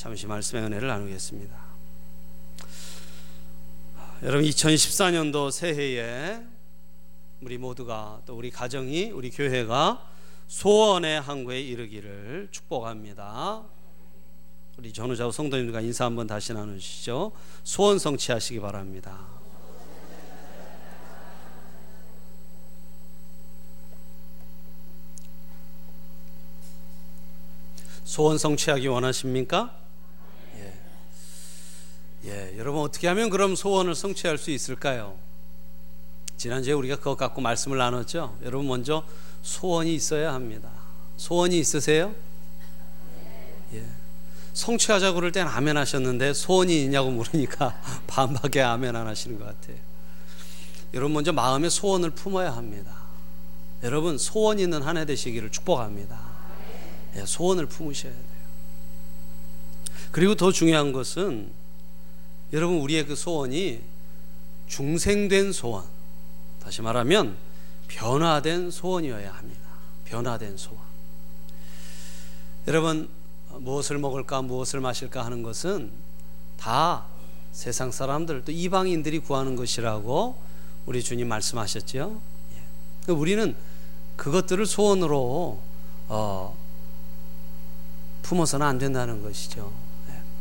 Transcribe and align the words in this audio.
잠시 0.00 0.26
말씀의 0.26 0.64
은혜를 0.64 0.88
나누겠습니다. 0.88 1.54
여러분 4.22 4.46
2014년도 4.46 5.50
새해에 5.50 6.40
우리 7.42 7.58
모두가 7.58 8.22
또 8.24 8.34
우리 8.34 8.50
가정이 8.50 9.10
우리 9.10 9.28
교회가 9.28 10.02
소원의 10.48 11.20
항구에 11.20 11.60
이르기를 11.60 12.48
축복합니다. 12.50 13.62
우리 14.78 14.90
전우자우 14.90 15.32
성도님들과 15.32 15.82
인사 15.82 16.06
한번 16.06 16.26
다시 16.26 16.54
나누시죠. 16.54 17.32
소원 17.62 17.98
성취하시기 17.98 18.58
바랍니다. 18.58 19.18
소원 28.04 28.38
성취하기 28.38 28.86
원하십니까? 28.88 29.89
예. 32.24 32.30
예, 32.52 32.58
여러분 32.58 32.82
어떻게 32.82 33.08
하면 33.08 33.30
그럼 33.30 33.56
소원을 33.56 33.94
성취할 33.94 34.38
수 34.38 34.50
있을까요? 34.50 35.16
지난주에 36.36 36.72
우리가 36.72 36.96
그것 36.96 37.16
갖고 37.16 37.40
말씀을 37.40 37.78
나눴죠. 37.78 38.36
여러분 38.42 38.68
먼저 38.68 39.04
소원이 39.42 39.94
있어야 39.94 40.32
합니다. 40.32 40.70
소원이 41.16 41.58
있으세요? 41.58 42.14
예. 43.74 43.84
성취하자고 44.52 45.14
그럴 45.14 45.32
땐 45.32 45.46
아멘 45.46 45.76
하셨는데 45.76 46.34
소원이 46.34 46.82
있냐고 46.84 47.10
물으니까 47.10 47.80
반박에 48.06 48.60
아멘 48.60 48.96
안 48.96 49.06
하시는 49.06 49.38
것 49.38 49.46
같아요. 49.46 49.76
여러분 50.92 51.14
먼저 51.14 51.32
마음에 51.32 51.68
소원을 51.68 52.10
품어야 52.10 52.54
합니다. 52.54 52.92
여러분 53.82 54.18
소원 54.18 54.58
있는 54.58 54.82
한 54.82 54.96
해 54.96 55.06
되시기를 55.06 55.50
축복합니다. 55.50 56.18
예, 57.16 57.24
소원을 57.24 57.66
품으셔야 57.66 58.12
돼요. 58.12 58.24
그리고 60.10 60.34
더 60.34 60.52
중요한 60.52 60.92
것은 60.92 61.50
여러분 62.52 62.78
우리의 62.78 63.06
그 63.06 63.14
소원이 63.14 63.80
중생된 64.66 65.52
소원. 65.52 65.84
다시 66.62 66.82
말하면 66.82 67.36
변화된 67.88 68.70
소원이어야 68.70 69.32
합니다. 69.32 69.60
변화된 70.04 70.56
소원. 70.56 70.82
여러분 72.66 73.08
무엇을 73.58 73.98
먹을까 73.98 74.42
무엇을 74.42 74.80
마실까 74.80 75.24
하는 75.24 75.42
것은 75.42 75.90
다 76.56 77.06
세상 77.52 77.90
사람들 77.90 78.44
또 78.44 78.52
이방인들이 78.52 79.20
구하는 79.20 79.56
것이라고 79.56 80.40
우리 80.86 81.02
주님 81.02 81.28
말씀하셨죠. 81.28 82.20
예. 83.08 83.12
우리는 83.12 83.56
그것들을 84.16 84.66
소원으로 84.66 85.60
어, 86.08 86.56
품어서는 88.22 88.66
안 88.66 88.78
된다는 88.78 89.22
것이죠. 89.22 89.72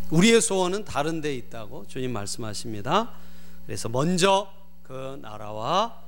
네. 0.10 0.18
우리의 0.18 0.42
소원은 0.42 0.86
다른 0.86 1.22
데 1.22 1.34
있다고 1.36 1.86
주님 1.88 2.12
말씀하십니다. 2.14 3.12
그래서 3.66 3.90
먼저 3.90 4.52
그 4.84 5.20
나라와 5.22 6.02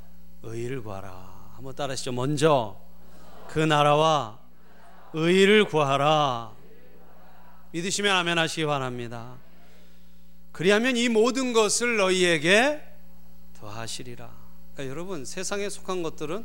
의를 0.43 0.81
구하라. 0.81 1.51
한번 1.53 1.75
따라하시죠. 1.75 2.11
먼저 2.11 2.79
그 3.47 3.59
나라와 3.59 4.39
의를 5.13 5.65
구하라. 5.65 6.51
믿으시면 7.71 8.15
아멘 8.15 8.37
하시기 8.37 8.65
바랍니다. 8.65 9.37
그리하면 10.51 10.97
이 10.97 11.07
모든 11.07 11.53
것을 11.53 11.97
너희에게 11.97 12.81
더하시리라. 13.59 14.29
그러니까 14.73 14.91
여러분 14.91 15.23
세상에 15.23 15.69
속한 15.69 16.01
것들은 16.03 16.43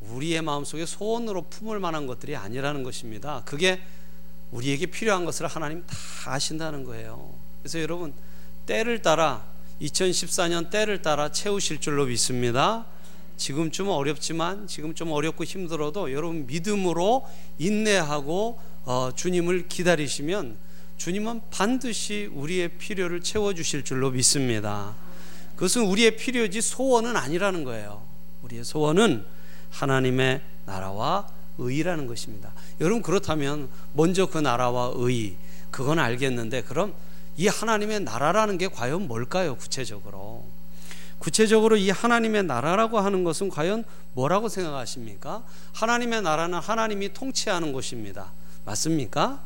우리의 0.00 0.42
마음속에 0.42 0.86
소원으로 0.86 1.42
품을 1.48 1.80
만한 1.80 2.06
것들이 2.06 2.36
아니라는 2.36 2.82
것입니다. 2.82 3.42
그게 3.44 3.82
우리에게 4.50 4.86
필요한 4.86 5.24
것을 5.24 5.46
하나님 5.46 5.84
다 5.86 5.96
아신다는 6.26 6.84
거예요. 6.84 7.34
그래서 7.60 7.80
여러분 7.80 8.12
때를 8.66 9.02
따라 9.02 9.44
2014년 9.80 10.70
때를 10.70 11.02
따라 11.02 11.30
채우실 11.30 11.80
줄로 11.80 12.06
믿습니다. 12.06 12.86
지금 13.36 13.70
좀 13.70 13.88
어렵지만 13.88 14.66
지금 14.68 14.94
좀 14.94 15.10
어렵고 15.10 15.44
힘들어도 15.44 16.12
여러분 16.12 16.46
믿음으로 16.46 17.26
인내하고 17.58 18.60
어, 18.84 19.10
주님을 19.14 19.68
기다리시면 19.68 20.56
주님은 20.96 21.40
반드시 21.50 22.30
우리의 22.32 22.68
필요를 22.78 23.22
채워 23.22 23.52
주실 23.54 23.84
줄로 23.84 24.10
믿습니다. 24.10 24.94
그것은 25.56 25.82
우리의 25.82 26.16
필요지 26.16 26.60
소원은 26.60 27.16
아니라는 27.16 27.64
거예요. 27.64 28.02
우리의 28.42 28.64
소원은 28.64 29.24
하나님의 29.70 30.40
나라와 30.66 31.28
의라는 31.58 32.06
것입니다. 32.06 32.52
여러분 32.80 33.02
그렇다면 33.02 33.68
먼저 33.92 34.26
그 34.26 34.38
나라와 34.38 34.92
의 34.96 35.36
그건 35.70 35.98
알겠는데 35.98 36.62
그럼 36.62 36.94
이 37.36 37.48
하나님의 37.48 38.00
나라라는 38.00 38.58
게 38.58 38.68
과연 38.68 39.08
뭘까요? 39.08 39.56
구체적으로. 39.56 40.44
구체적으로 41.18 41.76
이 41.76 41.90
하나님의 41.90 42.44
나라라고 42.44 43.00
하는 43.00 43.24
것은 43.24 43.48
과연 43.48 43.84
뭐라고 44.12 44.48
생각하십니까? 44.48 45.42
하나님의 45.72 46.22
나라는 46.22 46.58
하나님이 46.58 47.12
통치하는 47.14 47.72
곳입니다. 47.72 48.30
맞습니까? 48.64 49.40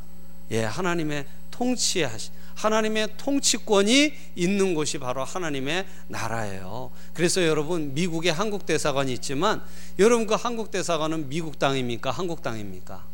예, 0.50 0.64
하나님의 0.64 1.26
통치하시 1.50 2.30
하나님의 2.58 3.16
통치권이 3.16 4.14
있는 4.34 4.74
곳이 4.74 4.98
바로 4.98 5.22
하나님의 5.22 5.86
나라예요. 6.08 6.90
그래서 7.14 7.46
여러분 7.46 7.94
미국에 7.94 8.30
한국 8.30 8.66
대사관이 8.66 9.12
있지만 9.14 9.62
여러분 10.00 10.26
그 10.26 10.34
한국 10.34 10.72
대사관은 10.72 11.28
미국 11.28 11.60
땅입니까? 11.60 12.10
한국 12.10 12.42
땅입니까? 12.42 13.04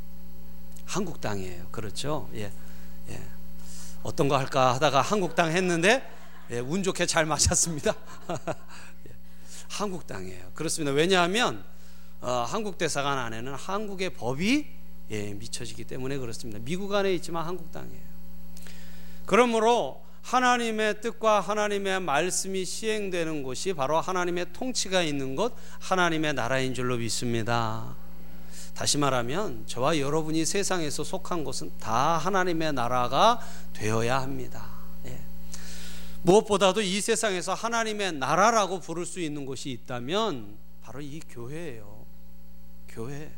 한국 0.86 1.20
땅이에요. 1.20 1.66
그렇죠? 1.70 2.30
예. 2.34 2.50
예. 3.10 3.22
어떤 4.02 4.28
거 4.28 4.38
할까 4.38 4.74
하다가 4.74 5.02
한국 5.02 5.34
땅 5.34 5.50
했는데 5.50 6.02
예, 6.50 6.60
운 6.60 6.82
좋게 6.82 7.04
잘 7.04 7.26
맞았습니다. 7.26 7.94
예. 9.08 9.12
한국 9.68 10.06
땅이에요. 10.06 10.52
그렇습니다. 10.54 10.92
왜냐하면 10.92 11.62
어, 12.22 12.46
한국 12.48 12.78
대사관 12.78 13.18
안에는 13.18 13.52
한국의 13.54 14.10
법이 14.14 14.66
예, 15.10 15.34
미쳐지기 15.34 15.84
때문에 15.84 16.16
그렇습니다. 16.16 16.58
미국 16.62 16.94
안에 16.94 17.12
있지만 17.12 17.44
한국 17.44 17.70
땅이에요. 17.72 18.13
그러므로 19.26 20.02
하나님의 20.22 21.00
뜻과 21.02 21.40
하나님의 21.40 22.00
말씀이 22.00 22.64
시행되는 22.64 23.42
곳이 23.42 23.74
바로 23.74 24.00
하나님의 24.00 24.52
통치가 24.52 25.02
있는 25.02 25.36
곳, 25.36 25.54
하나님의 25.80 26.32
나라인 26.32 26.72
줄로 26.72 26.96
믿습니다. 26.96 27.94
다시 28.74 28.98
말하면 28.98 29.66
저와 29.66 29.98
여러분이 29.98 30.44
세상에서 30.44 31.04
속한 31.04 31.44
곳은 31.44 31.72
다 31.78 32.18
하나님의 32.18 32.72
나라가 32.72 33.38
되어야 33.72 34.20
합니다. 34.20 34.66
예. 35.06 35.20
무엇보다도 36.22 36.80
이 36.80 37.00
세상에서 37.00 37.54
하나님의 37.54 38.12
나라라고 38.12 38.80
부를 38.80 39.04
수 39.04 39.20
있는 39.20 39.46
곳이 39.46 39.70
있다면 39.70 40.56
바로 40.82 41.00
이 41.00 41.20
교회예요. 41.28 42.04
교회. 42.88 43.30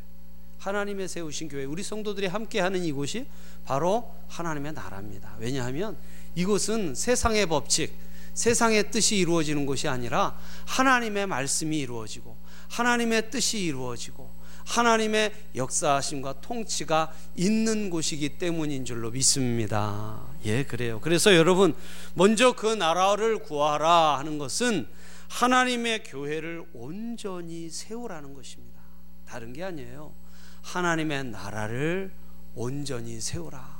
하나님의 0.67 1.07
세우신 1.07 1.47
교회, 1.47 1.63
우리 1.63 1.81
성도들이 1.81 2.27
함께하는 2.27 2.83
이곳이 2.83 3.25
바로 3.63 4.13
하나님의 4.27 4.73
나라입니다. 4.73 5.35
왜냐하면 5.39 5.97
이곳은 6.35 6.93
세상의 6.93 7.45
법칙, 7.45 7.93
세상의 8.33 8.91
뜻이 8.91 9.15
이루어지는 9.15 9.65
곳이 9.65 9.87
아니라 9.87 10.37
하나님의 10.65 11.25
말씀이 11.27 11.79
이루어지고 11.79 12.37
하나님의 12.69 13.31
뜻이 13.31 13.59
이루어지고 13.59 14.29
하나님의 14.65 15.31
역사하심과 15.55 16.41
통치가 16.41 17.13
있는 17.37 17.89
곳이기 17.89 18.37
때문인 18.37 18.83
줄로 18.83 19.11
믿습니다. 19.11 20.21
예, 20.43 20.63
그래요. 20.63 20.99
그래서 21.01 21.33
여러분, 21.35 21.73
먼저 22.13 22.51
그 22.51 22.67
나라를 22.67 23.39
구하라 23.39 24.17
하는 24.17 24.37
것은 24.37 24.87
하나님의 25.29 26.03
교회를 26.03 26.65
온전히 26.73 27.69
세우라는 27.69 28.33
것입니다. 28.33 28.81
다른 29.25 29.53
게 29.53 29.63
아니에요. 29.63 30.26
하나님의 30.67 31.23
나라를 31.25 32.11
온전히 32.53 33.21
세우라. 33.21 33.77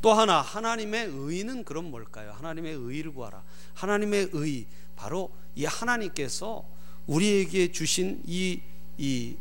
또 0.00 0.12
하나 0.12 0.40
하나님의 0.40 1.08
의는 1.10 1.64
그럼 1.64 1.90
뭘까요? 1.90 2.32
하나님의 2.36 2.74
의를 2.74 3.12
구하라. 3.12 3.42
하나님의 3.74 4.30
의 4.32 4.66
바로 4.94 5.30
이 5.56 5.64
하나님께서 5.64 6.64
우리에게 7.08 7.72
주신 7.72 8.22
이 8.24 8.60
이, 8.98 9.36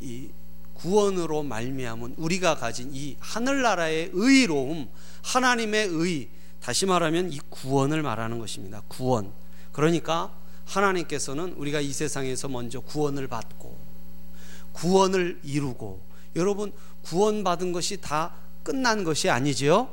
이 0.00 0.28
구원으로 0.74 1.42
말미암은 1.42 2.14
우리가 2.16 2.56
가진 2.56 2.90
이 2.94 3.16
하늘나라의 3.20 4.10
의로움, 4.12 4.88
하나님의 5.22 5.88
의, 5.88 6.28
다시 6.60 6.84
말하면 6.86 7.32
이 7.32 7.40
구원을 7.50 8.02
말하는 8.02 8.38
것입니다. 8.38 8.82
구원. 8.88 9.32
그러니까 9.72 10.30
하나님께서는 10.66 11.54
우리가 11.54 11.80
이 11.80 11.92
세상에서 11.92 12.48
먼저 12.48 12.80
구원을 12.80 13.26
받고 13.28 13.75
구원을 14.76 15.40
이루고 15.42 16.00
여러분 16.36 16.72
구원받은 17.02 17.72
것이 17.72 18.00
다 18.00 18.34
끝난 18.62 19.04
것이 19.04 19.30
아니지요. 19.30 19.88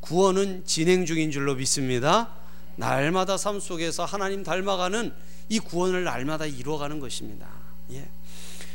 구원은 0.00 0.64
진행 0.66 1.06
중인 1.06 1.30
줄로 1.30 1.54
믿습니다. 1.54 2.30
날마다 2.76 3.36
삶 3.36 3.58
속에서 3.60 4.04
하나님 4.04 4.42
닮아가는 4.42 5.12
이 5.48 5.58
구원을 5.58 6.04
날마다 6.04 6.46
이루어가는 6.46 7.00
것입니다. 7.00 7.48
예. 7.92 8.08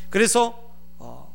그래서 0.09 0.57
어, 0.97 1.31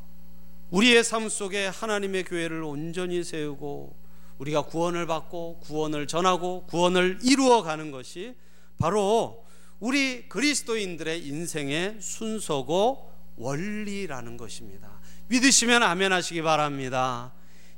우리의 0.71 1.05
삶 1.05 1.29
속에 1.29 1.67
하나님의 1.67 2.25
교회를 2.25 2.63
온전히 2.63 3.23
세우고 3.23 3.95
우리가 4.39 4.63
구원을 4.63 5.07
받고 5.07 5.61
구원을 5.61 6.07
전하고 6.07 6.65
구원을 6.67 7.19
이루어 7.23 7.63
가는 7.63 7.91
것이 7.91 8.35
바로 8.79 9.45
우리 9.79 10.29
그리스도인들의 10.29 11.27
인생의 11.27 11.99
순서고 12.01 13.12
원리라는 13.43 14.37
것입니다. 14.37 14.89
믿으시면 15.29 15.83
아멘 15.83 16.13
하시기 16.13 16.43
바랍니다. 16.43 17.33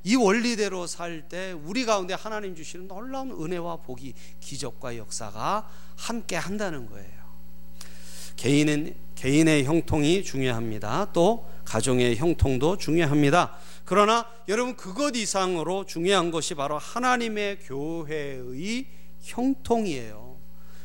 이 0.05 0.17
원리대로 0.17 0.87
살 0.87 1.29
때 1.29 1.53
우리 1.53 1.87
가운데 1.87 2.13
하나님 2.15 2.55
주시는 2.55 2.89
놀라운 2.89 3.31
은혜와 3.31 3.77
복이 3.77 4.13
기적과 4.41 4.99
역사가 4.99 5.69
함께 5.97 6.37
한다는 6.37 6.87
거예요. 6.87 7.25
개인은 8.37 8.95
개인의 9.15 9.65
형통이 9.65 10.23
중요합니다. 10.23 11.13
또 11.13 11.49
가정의 11.65 12.17
형통도 12.17 12.77
중요합니다. 12.77 13.57
그러나 13.87 14.27
여러분 14.49 14.77
그것 14.77 15.17
이상으로 15.17 15.87
중요한 15.87 16.31
것이 16.31 16.55
바로 16.55 16.77
하나님의 16.79 17.61
교회의 17.61 18.87
형통이에요. 19.21 20.37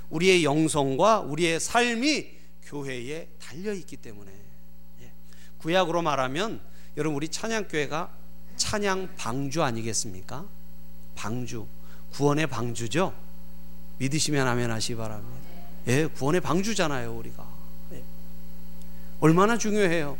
우리의 0.10 0.44
영성과 0.46 1.20
우리의 1.20 1.60
삶이 1.60 2.28
교회에 2.64 3.30
달려 3.40 3.74
있기 3.74 3.98
때문에 3.98 4.32
예. 4.32 4.39
구약으로 5.60 6.02
말하면 6.02 6.60
여러분 6.98 7.16
우리 7.16 7.30
찬양교회가 7.30 8.10
찬양 8.58 9.16
방주 9.16 9.64
아니겠습니까? 9.64 10.46
방주 11.16 11.68
구원의 12.12 12.48
방주죠. 12.48 13.14
믿으시면 14.00 14.48
아멘 14.48 14.72
하시 14.72 14.96
바랍니다. 14.96 15.40
예, 15.88 16.08
구원의 16.08 16.42
방주잖아요 16.42 17.16
우리가. 17.16 17.46
예. 17.94 18.04
얼마나 19.20 19.58
중요해요. 19.58 20.18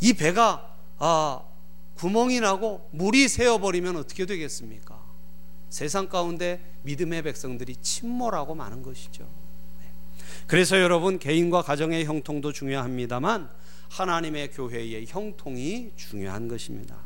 이 0.00 0.12
배가 0.12 0.66
아, 0.98 1.40
구멍이 1.94 2.40
나고 2.40 2.88
물이 2.92 3.28
새어 3.28 3.58
버리면 3.58 3.96
어떻게 3.96 4.26
되겠습니까? 4.26 4.98
세상 5.70 6.08
가운데 6.08 6.60
믿음의 6.82 7.22
백성들이 7.22 7.76
침몰하고 7.76 8.54
마는 8.54 8.82
것이죠. 8.82 9.22
네. 9.22 9.88
그래서 10.46 10.80
여러분 10.80 11.18
개인과 11.18 11.62
가정의 11.62 12.04
형통도 12.04 12.52
중요합니다만 12.52 13.48
하나님의 13.90 14.52
교회의 14.52 15.06
형통이 15.08 15.92
중요한 15.96 16.48
것입니다. 16.48 16.96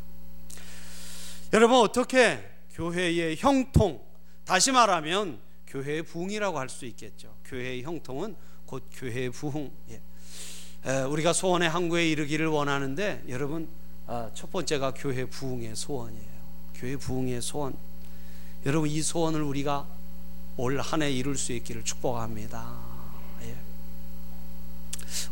여러분 1.52 1.78
어떻게 1.78 2.38
교회의 2.74 3.36
형통 3.38 4.00
다시 4.44 4.70
말하면 4.70 5.40
교회의 5.66 6.02
부흥이라고 6.02 6.58
할 6.58 6.68
수 6.68 6.84
있겠죠. 6.86 7.34
교회의 7.46 7.82
형통은 7.82 8.36
곧 8.66 8.88
교회의 8.92 9.30
부흥. 9.30 9.70
예. 9.90 10.00
우리가 11.08 11.32
소원의 11.32 11.68
항구에 11.70 12.08
이르기를 12.10 12.46
원하는데 12.46 13.24
여러분 13.28 13.68
아, 14.06 14.30
첫 14.34 14.52
번째가 14.52 14.92
교회 14.94 15.24
부흥의 15.24 15.74
소원이에요. 15.76 16.34
교회 16.74 16.96
부흥의 16.96 17.40
소원. 17.40 17.74
여러분 18.66 18.90
이 18.90 19.00
소원을 19.02 19.42
우리가 19.42 19.86
올 20.56 20.78
한 20.80 21.02
해 21.02 21.10
이룰 21.10 21.36
수 21.38 21.52
있기를 21.52 21.82
축복합니다. 21.84 22.76
예. 23.42 23.56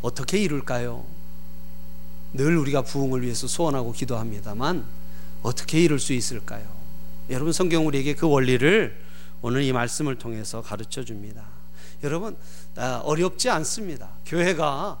어떻게 0.01 0.41
이룰까요? 0.41 1.05
늘 2.33 2.57
우리가 2.57 2.81
부흥을 2.81 3.21
위해서 3.21 3.47
소원하고 3.47 3.91
기도합니다만 3.91 4.85
어떻게 5.43 5.83
이룰 5.83 5.99
수 5.99 6.13
있을까요? 6.13 6.67
여러분 7.29 7.53
성경 7.53 7.85
우리에게 7.87 8.15
그 8.15 8.27
원리를 8.27 8.97
오늘 9.41 9.63
이 9.63 9.71
말씀을 9.71 10.17
통해서 10.17 10.61
가르쳐 10.61 11.03
줍니다. 11.03 11.45
여러분 12.03 12.35
아, 12.75 13.01
어렵지 13.03 13.49
않습니다. 13.49 14.09
교회가 14.25 14.99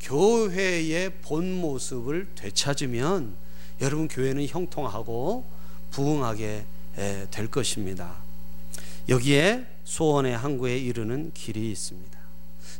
교회의 0.00 1.12
본 1.22 1.52
모습을 1.60 2.28
되찾으면 2.34 3.34
여러분 3.80 4.06
교회는 4.06 4.46
형통하고 4.46 5.44
부흥하게 5.90 6.66
될 7.30 7.50
것입니다. 7.50 8.14
여기에 9.08 9.66
소원의 9.84 10.36
항구에 10.36 10.78
이르는 10.78 11.32
길이 11.34 11.70
있습니다. 11.70 12.18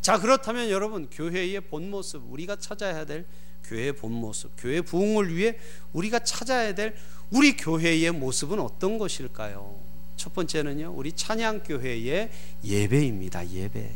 자, 0.01 0.19
그렇다면 0.19 0.69
여러분 0.71 1.09
교회의 1.11 1.61
본 1.63 1.91
모습 1.91 2.23
우리가 2.31 2.57
찾아야 2.57 3.05
될 3.07 3.25
교회의 3.65 3.93
본 3.95 4.13
모습, 4.13 4.53
교회 4.59 4.81
부흥을 4.81 5.35
위해 5.35 5.57
우리가 5.93 6.21
찾아야 6.21 6.75
될 6.75 6.95
우리 7.31 7.57
교회의 7.57 8.13
모습은 8.13 8.61
어떤 8.61 8.99
것일까요? 8.99 9.77
첫 10.17 10.33
번째는요. 10.35 10.93
우리 10.95 11.13
찬양 11.13 11.65
교회의 11.65 12.31
예배입니다. 12.63 13.49
예배. 13.51 13.91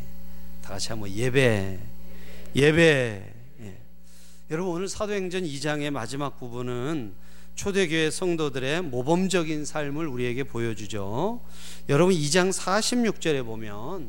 다 0.63 0.71
같이 0.71 0.89
한번 0.89 1.11
예배. 1.11 1.79
예배. 2.55 3.35
예. 3.63 3.77
여러분 4.51 4.75
오늘 4.75 4.89
사도행전 4.89 5.45
2장의 5.45 5.91
마지막 5.91 6.39
부분은 6.39 7.15
초대교회 7.55 8.11
성도들의 8.11 8.83
모범적인 8.83 9.65
삶을 9.65 10.07
우리에게 10.07 10.45
보여주죠. 10.45 11.41
여러분 11.89 12.15
2장 12.15 12.53
46절에 12.53 13.45
보면 13.45 14.09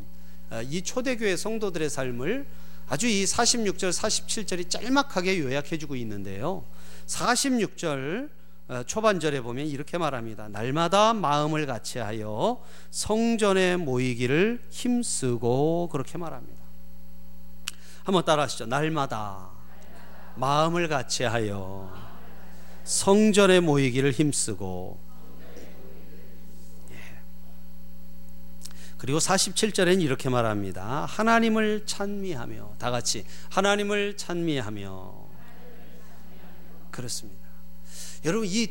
아, 0.49 0.61
이 0.61 0.81
초대교회 0.81 1.35
성도들의 1.35 1.89
삶을 1.89 2.45
아주 2.89 3.07
이 3.07 3.23
46절 3.23 3.91
47절이 3.91 4.69
짤막하게 4.69 5.39
요약해 5.39 5.77
주고 5.77 5.95
있는데요. 5.95 6.65
46절 7.05 8.29
어, 8.67 8.83
초반절에 8.85 9.41
보면 9.41 9.65
이렇게 9.67 9.97
말합니다. 9.97 10.47
날마다 10.49 11.13
마음을 11.13 11.65
같이하여 11.65 12.63
성전에 12.91 13.77
모이기를 13.77 14.61
힘쓰고 14.69 15.89
그렇게 15.91 16.17
말합니다. 16.17 16.59
한번 18.03 18.25
따라하시죠. 18.25 18.65
날마다 18.65 19.49
마음을 20.35 20.87
같이 20.87 21.23
하여 21.23 21.91
성전에 22.83 23.59
모이기를 23.59 24.11
힘쓰고 24.11 24.99
그리고 28.99 29.17
47절엔 29.17 30.01
이렇게 30.01 30.27
말합니다. 30.29 31.05
하나님을 31.05 31.83
찬미하며 31.85 32.75
다 32.77 32.91
같이 32.91 33.25
하나님을 33.49 34.17
찬미하며 34.17 35.13
그렇습니다. 36.91 37.47
여러분 38.25 38.45
이 38.47 38.67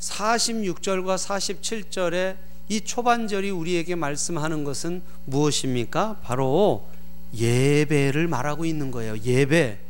46절과 0.00 1.18
47절의 1.18 2.38
이 2.70 2.80
초반절이 2.80 3.50
우리에게 3.50 3.94
말씀하는 3.94 4.64
것은 4.64 5.02
무엇입니까? 5.26 6.20
바로 6.22 6.88
예배를 7.34 8.26
말하고 8.26 8.64
있는 8.64 8.90
거예요. 8.90 9.18
예배. 9.18 9.80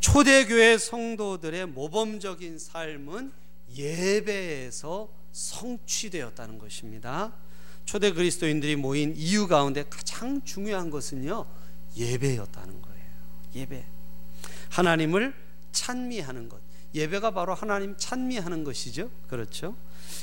초대교회 0.00 0.78
성도들의 0.78 1.66
모범적인 1.66 2.58
삶은 2.58 3.32
예배에서 3.76 5.10
성취되었다는 5.32 6.58
것입니다. 6.58 7.32
초대 7.84 8.12
그리스도인들이 8.12 8.76
모인 8.76 9.14
이유 9.16 9.46
가운데 9.46 9.84
가장 9.88 10.42
중요한 10.44 10.90
것은요, 10.90 11.46
예배였다는 11.96 12.82
거예요. 12.82 13.04
예배. 13.54 13.84
하나님을 14.70 15.34
찬미하는 15.72 16.48
것. 16.48 16.60
예배가 16.94 17.32
바로 17.32 17.54
하나님 17.54 17.94
찬미하는 17.96 18.64
것이죠. 18.64 19.10
그렇죠? 19.28 19.76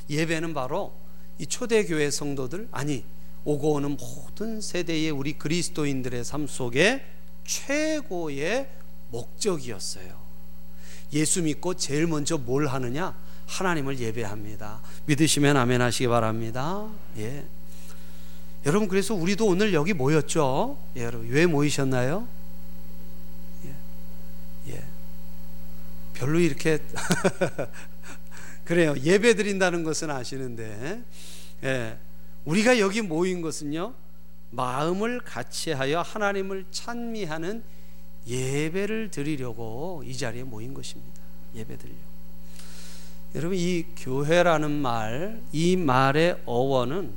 예배는 0.10 0.54
바로 0.54 0.94
이 1.38 1.46
초대교회 1.46 2.12
성도들, 2.12 2.70
아니, 2.72 3.04
오고 3.44 3.74
오는 3.74 3.98
모든 3.98 4.62
세대의 4.62 5.10
우리 5.12 5.34
그리스도인들의 5.34 6.24
삶 6.24 6.48
속에 6.48 7.04
최고의 7.46 8.70
목적이었어요. 9.10 10.22
예수 11.14 11.42
믿고 11.42 11.74
제일 11.74 12.08
먼저 12.08 12.38
뭘 12.38 12.68
하느냐? 12.68 13.18
하나님을 13.52 14.00
예배합니다. 14.00 14.80
믿으시면 15.06 15.58
아멘 15.58 15.82
하시기 15.82 16.08
바랍니다. 16.08 16.88
예. 17.18 17.46
여러분 18.66 18.88
그래서 18.88 19.14
우리도 19.14 19.46
오늘 19.46 19.74
여기 19.74 19.94
모였죠? 19.94 20.78
예, 20.96 21.04
여러분 21.04 21.28
왜 21.30 21.46
모이셨나요? 21.46 22.28
예. 23.66 24.74
예. 24.74 24.84
별로 26.14 26.40
이렇게 26.40 26.80
그래요. 28.64 28.96
예배 29.04 29.36
드린다는 29.36 29.84
것은 29.84 30.10
아시는데 30.10 31.02
예. 31.64 31.98
우리가 32.46 32.80
여기 32.80 33.02
모인 33.02 33.42
것은요, 33.42 33.94
마음을 34.52 35.20
같이하여 35.22 36.02
하나님을 36.02 36.66
찬미하는 36.72 37.64
예배를 38.28 39.12
드리려고 39.12 40.04
이 40.06 40.16
자리에 40.16 40.44
모인 40.44 40.74
것입니다. 40.74 41.22
예배 41.56 41.78
드리려. 41.78 42.11
여러분 43.34 43.58
이 43.58 43.86
교회라는 43.98 44.72
말, 44.72 45.42
이 45.54 45.78
말의 45.78 46.42
어원은 46.46 47.12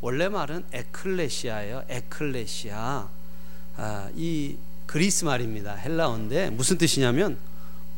원래 0.00 0.28
말은 0.28 0.64
에클레시아예요. 0.72 1.84
에클레시아. 1.88 3.08
아, 3.76 4.08
이 4.16 4.56
그리스 4.86 5.24
말입니다. 5.24 5.74
헬라어인데 5.74 6.50
무슨 6.50 6.78
뜻이냐면 6.78 7.36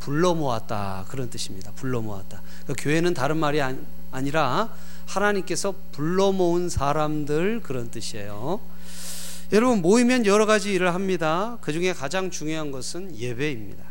불러 0.00 0.34
모았다 0.34 1.04
그런 1.08 1.30
뜻입니다. 1.30 1.70
불러 1.76 2.00
모았다. 2.00 2.42
그 2.66 2.74
교회는 2.76 3.14
다른 3.14 3.36
말이 3.36 3.60
아니 3.60 4.30
라 4.32 4.74
하나님께서 5.06 5.74
불러 5.92 6.32
모은 6.32 6.68
사람들 6.68 7.60
그런 7.62 7.90
뜻이에요. 7.90 8.60
여러분 9.52 9.80
모이면 9.82 10.26
여러 10.26 10.46
가지 10.46 10.72
일을 10.72 10.94
합니다. 10.94 11.58
그 11.60 11.72
중에 11.72 11.92
가장 11.92 12.30
중요한 12.30 12.72
것은 12.72 13.16
예배입니다. 13.16 13.84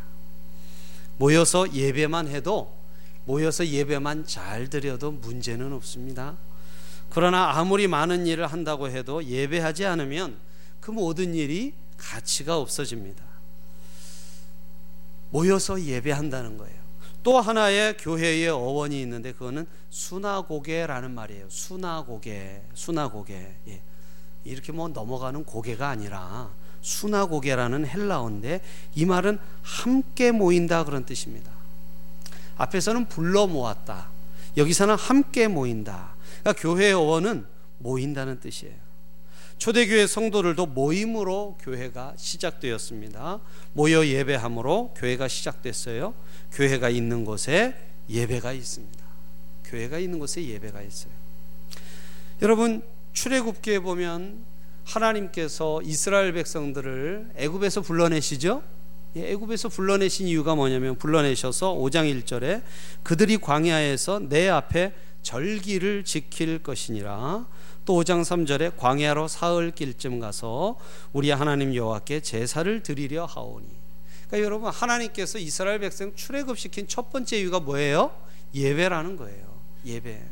모여서 1.16 1.72
예배만 1.72 2.28
해도 2.28 2.79
모여서 3.24 3.66
예배만 3.66 4.26
잘 4.26 4.68
드려도 4.68 5.10
문제는 5.12 5.72
없습니다. 5.72 6.36
그러나 7.10 7.58
아무리 7.58 7.88
많은 7.88 8.26
일을 8.26 8.46
한다고 8.46 8.88
해도 8.88 9.24
예배하지 9.24 9.84
않으면 9.84 10.36
그 10.80 10.90
모든 10.90 11.34
일이 11.34 11.74
가치가 11.96 12.56
없어집니다. 12.56 13.22
모여서 15.30 15.80
예배한다는 15.80 16.56
거예요. 16.56 16.80
또 17.22 17.40
하나의 17.40 17.96
교회의 17.98 18.48
어원이 18.48 19.00
있는데 19.02 19.32
그거는 19.32 19.66
수나고개라는 19.90 21.10
말이에요. 21.10 21.50
수나고개, 21.50 22.62
수나고개. 22.74 23.34
예. 23.68 23.82
이렇게 24.44 24.72
뭐 24.72 24.88
넘어가는 24.88 25.44
고개가 25.44 25.88
아니라 25.88 26.50
수나고개라는 26.80 27.86
헬라어인데 27.86 28.62
이 28.94 29.04
말은 29.04 29.38
함께 29.62 30.32
모인다 30.32 30.84
그런 30.84 31.04
뜻입니다. 31.04 31.59
앞에서는 32.60 33.06
불러 33.06 33.46
모았다. 33.46 34.10
여기서는 34.56 34.94
함께 34.94 35.48
모인다. 35.48 36.14
그러니까 36.40 36.60
교회의 36.60 36.92
어원은 36.92 37.46
모인다는 37.78 38.40
뜻이에요. 38.40 38.74
초대교회 39.56 40.06
성도들도 40.06 40.66
모임으로 40.66 41.56
교회가 41.60 42.14
시작되었습니다. 42.16 43.40
모여 43.72 44.06
예배함으로 44.06 44.94
교회가 44.96 45.28
시작됐어요. 45.28 46.14
교회가 46.52 46.90
있는 46.90 47.24
곳에 47.24 47.76
예배가 48.08 48.52
있습니다. 48.52 49.04
교회가 49.64 49.98
있는 49.98 50.18
곳에 50.18 50.44
예배가 50.44 50.82
있어요. 50.82 51.12
여러분 52.42 52.82
출애굽기에 53.12 53.80
보면 53.80 54.44
하나님께서 54.84 55.80
이스라엘 55.82 56.32
백성들을 56.32 57.32
애굽에서 57.36 57.82
불러내시죠. 57.82 58.62
예, 59.16 59.32
애굽에서 59.32 59.68
불러내신 59.68 60.28
이유가 60.28 60.54
뭐냐면 60.54 60.96
불러내셔서 60.96 61.74
5장 61.74 62.22
1절에 62.22 62.62
그들이 63.02 63.38
광야에서 63.38 64.20
내 64.28 64.48
앞에 64.48 64.92
절기를 65.22 66.04
지킬 66.04 66.62
것이니라. 66.62 67.46
또 67.84 67.94
5장 67.94 68.22
3절에 68.22 68.76
광야로 68.76 69.26
사흘 69.26 69.72
길쯤 69.72 70.20
가서 70.20 70.78
우리 71.12 71.30
하나님 71.30 71.74
여호와께 71.74 72.20
제사를 72.20 72.82
드리려 72.82 73.24
하오니. 73.24 73.66
그러니까 74.28 74.46
여러분 74.46 74.70
하나님께서 74.70 75.38
이스라엘 75.38 75.80
백성 75.80 76.14
출애굽 76.14 76.56
시킨 76.56 76.86
첫 76.86 77.10
번째 77.10 77.40
이유가 77.40 77.58
뭐예요? 77.58 78.12
예배라는 78.54 79.16
거예요. 79.16 79.60
예배. 79.84 80.22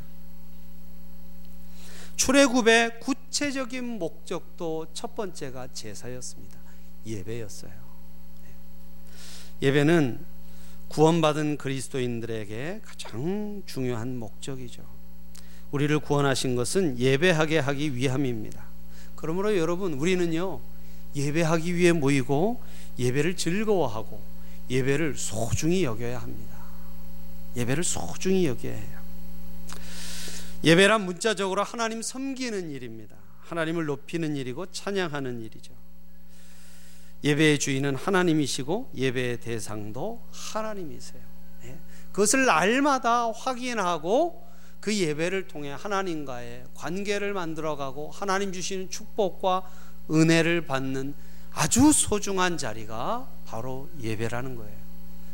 출애굽의 2.15 3.01
구체적인 3.01 3.85
목적도 3.99 4.87
첫 4.93 5.17
번째가 5.17 5.69
제사였습니다. 5.73 6.59
예배였어요. 7.07 7.88
네. 9.61 9.67
예배는 9.67 10.19
구원받은 10.89 11.59
그리스도인들에게 11.59 12.81
가장 12.85 13.63
중요한 13.67 14.19
목적이죠. 14.19 14.83
우리를 15.71 15.99
구원하신 15.99 16.57
것은 16.57 16.99
예배하게 16.99 17.59
하기 17.59 17.95
위함입니다. 17.95 18.65
그러므로 19.17 19.57
여러분 19.59 19.95
우리는요 19.95 20.61
예배하기 21.15 21.75
위해 21.75 21.93
모이고 21.93 22.63
예배를 22.99 23.37
즐거워하고 23.37 24.21
예배를 24.71 25.17
소중히 25.17 25.85
여겨야 25.85 26.19
합니다. 26.19 26.57
예배를 27.57 27.85
소중히 27.85 28.47
여겨야 28.47 28.75
해요. 28.75 28.99
예배란 30.65 31.05
문자적으로 31.05 31.63
하나님 31.63 32.03
섬기는 32.03 32.71
일입니다. 32.71 33.17
하나님을 33.41 33.87
높이는 33.87 34.37
일이고 34.37 34.67
찬양하는 34.67 35.41
일이죠. 35.43 35.73
예배의 37.25 37.59
주인은 37.59 37.97
하나님이시고 37.97 38.93
예배의 38.95 39.41
대상도 39.41 40.23
하나님이세요. 40.33 41.23
예. 41.65 41.77
그것을 42.13 42.47
날마다 42.47 43.31
확인하고 43.31 44.47
그 44.81 44.97
예배를 44.97 45.49
통해 45.49 45.73
하나님과의 45.73 46.65
관계를 46.75 47.33
만들어가고 47.33 48.11
하나님 48.11 48.53
주시는 48.53 48.91
축복과 48.91 49.63
은혜를 50.11 50.67
받는 50.67 51.15
아주 51.53 51.93
소중한 51.93 52.57
자리가 52.57 53.29
바로 53.47 53.91
예배라는 54.01 54.55
거예요. 54.55 54.79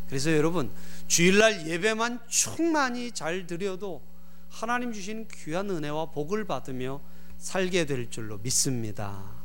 그래서 0.09 0.33
여러분 0.33 0.71
주일날 1.07 1.67
예배만 1.67 2.21
충만히 2.29 3.13
잘 3.13 3.47
드려도 3.47 4.01
하나님 4.49 4.93
주신 4.93 5.27
귀한 5.33 5.69
은혜와 5.69 6.07
복을 6.07 6.45
받으며 6.45 7.01
살게 7.39 7.85
될 7.85 8.11
줄로 8.11 8.39
믿습니다. 8.39 9.44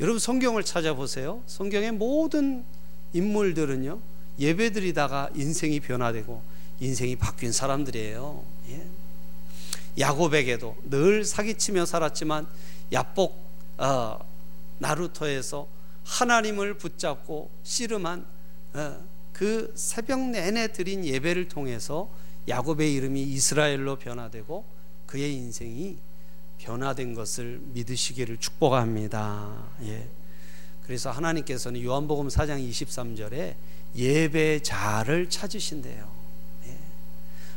여러분 0.00 0.18
성경을 0.18 0.64
찾아보세요. 0.64 1.42
성경의 1.46 1.92
모든 1.92 2.64
인물들은요 3.12 4.00
예배드리다가 4.38 5.30
인생이 5.34 5.78
변화되고 5.80 6.42
인생이 6.80 7.16
바뀐 7.16 7.52
사람들이에요. 7.52 8.44
예. 8.70 8.86
야곱에게도 9.98 10.76
늘 10.90 11.24
사기치며 11.24 11.86
살았지만 11.86 12.48
야복 12.92 13.38
어, 13.78 14.18
나루토에서 14.78 15.68
하나님을 16.02 16.74
붙잡고 16.74 17.50
씨름한 17.62 18.26
어, 18.74 18.96
그 19.32 19.72
새벽 19.76 20.18
내내 20.20 20.72
드린 20.72 21.04
예배를 21.04 21.48
통해서 21.48 22.08
야곱의 22.48 22.92
이름이 22.94 23.22
이스라엘로 23.22 23.96
변화되고 23.96 24.64
그의 25.06 25.34
인생이 25.34 25.98
변화된 26.64 27.14
것을 27.14 27.60
믿으시기를 27.74 28.38
축복합니다. 28.38 29.54
예. 29.82 30.08
그래서 30.84 31.10
하나님께서는 31.10 31.82
요한복음 31.82 32.28
4장 32.28 32.66
23절에 32.70 33.54
예배자를 33.94 35.28
찾으신대요. 35.28 36.10
예. 36.66 36.78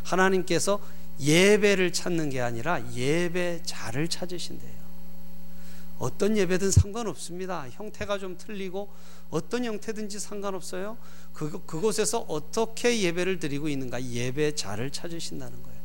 하나님께서 0.03 0.81
예배를 1.21 1.93
찾는 1.93 2.29
게 2.29 2.41
아니라 2.41 2.81
예배자를 2.93 4.09
찾으신대요. 4.09 4.77
어떤 5.99 6.37
예배든 6.37 6.69
상관없습니다. 6.69 7.67
형태가 7.71 8.19
좀 8.19 8.37
틀리고 8.37 8.89
어떤 9.31 9.63
형태든지 9.63 10.19
상관없어요. 10.19 10.97
그, 11.33 11.65
그곳에서 11.65 12.19
어떻게 12.27 13.01
예배를 13.01 13.39
드리고 13.39 13.69
있는가 13.69 14.03
예배자를 14.03 14.91
찾으신다는 14.91 15.63
거예요. 15.63 15.76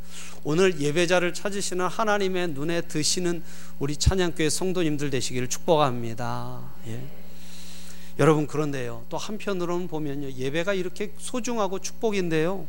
오늘 0.44 0.80
예배자를 0.80 1.34
찾으시는 1.34 1.86
하나님의 1.86 2.48
눈에 2.48 2.82
드시는 2.82 3.42
우리 3.78 3.96
찬양교회 3.96 4.50
성도님들 4.50 5.10
되시기를 5.10 5.48
축복합니다. 5.48 6.60
예. 6.88 7.00
여러분 8.18 8.46
그런데요. 8.46 9.04
또 9.08 9.16
한편으로는 9.16 9.88
보면요. 9.88 10.32
예배가 10.32 10.74
이렇게 10.74 11.12
소중하고 11.18 11.78
축복인데요. 11.78 12.66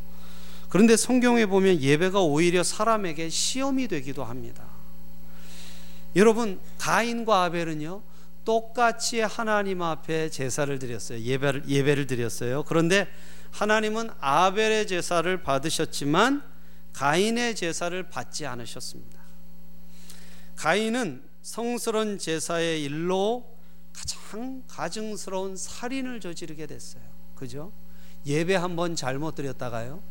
그런데 0.70 0.98
성경에 0.98 1.46
보면 1.46 1.82
예배가 1.82 2.22
오히려 2.22 2.64
사람에게 2.64 3.30
시험이 3.30 3.88
되기도 3.88 4.24
합니다. 4.24 4.64
여러분 6.16 6.60
가인과 6.78 7.44
아벨은요 7.44 8.02
똑같이 8.46 9.20
하나님 9.20 9.82
앞에 9.82 10.30
제사를 10.30 10.78
드렸어요. 10.80 11.20
예배를 11.20 11.64
예배를 11.68 12.08
드렸어요. 12.08 12.64
그런데 12.64 13.08
하나님은 13.52 14.10
아벨의 14.20 14.88
제사를 14.88 15.44
받으셨지만 15.44 16.44
가인의 16.94 17.56
제사를 17.56 18.02
받지 18.10 18.46
않으셨습니다. 18.46 19.20
가인은 20.56 21.24
성스러운 21.42 22.18
제사의 22.20 22.84
일로 22.84 23.46
가장 23.92 24.64
가증스러운 24.68 25.56
살인을 25.58 26.20
저지르게 26.22 26.66
됐어요. 26.68 27.04
그죠? 27.36 27.72
예배 28.26 28.56
한 28.56 28.76
번 28.76 28.96
잘못 28.96 29.36
드렸다가요. 29.36 30.02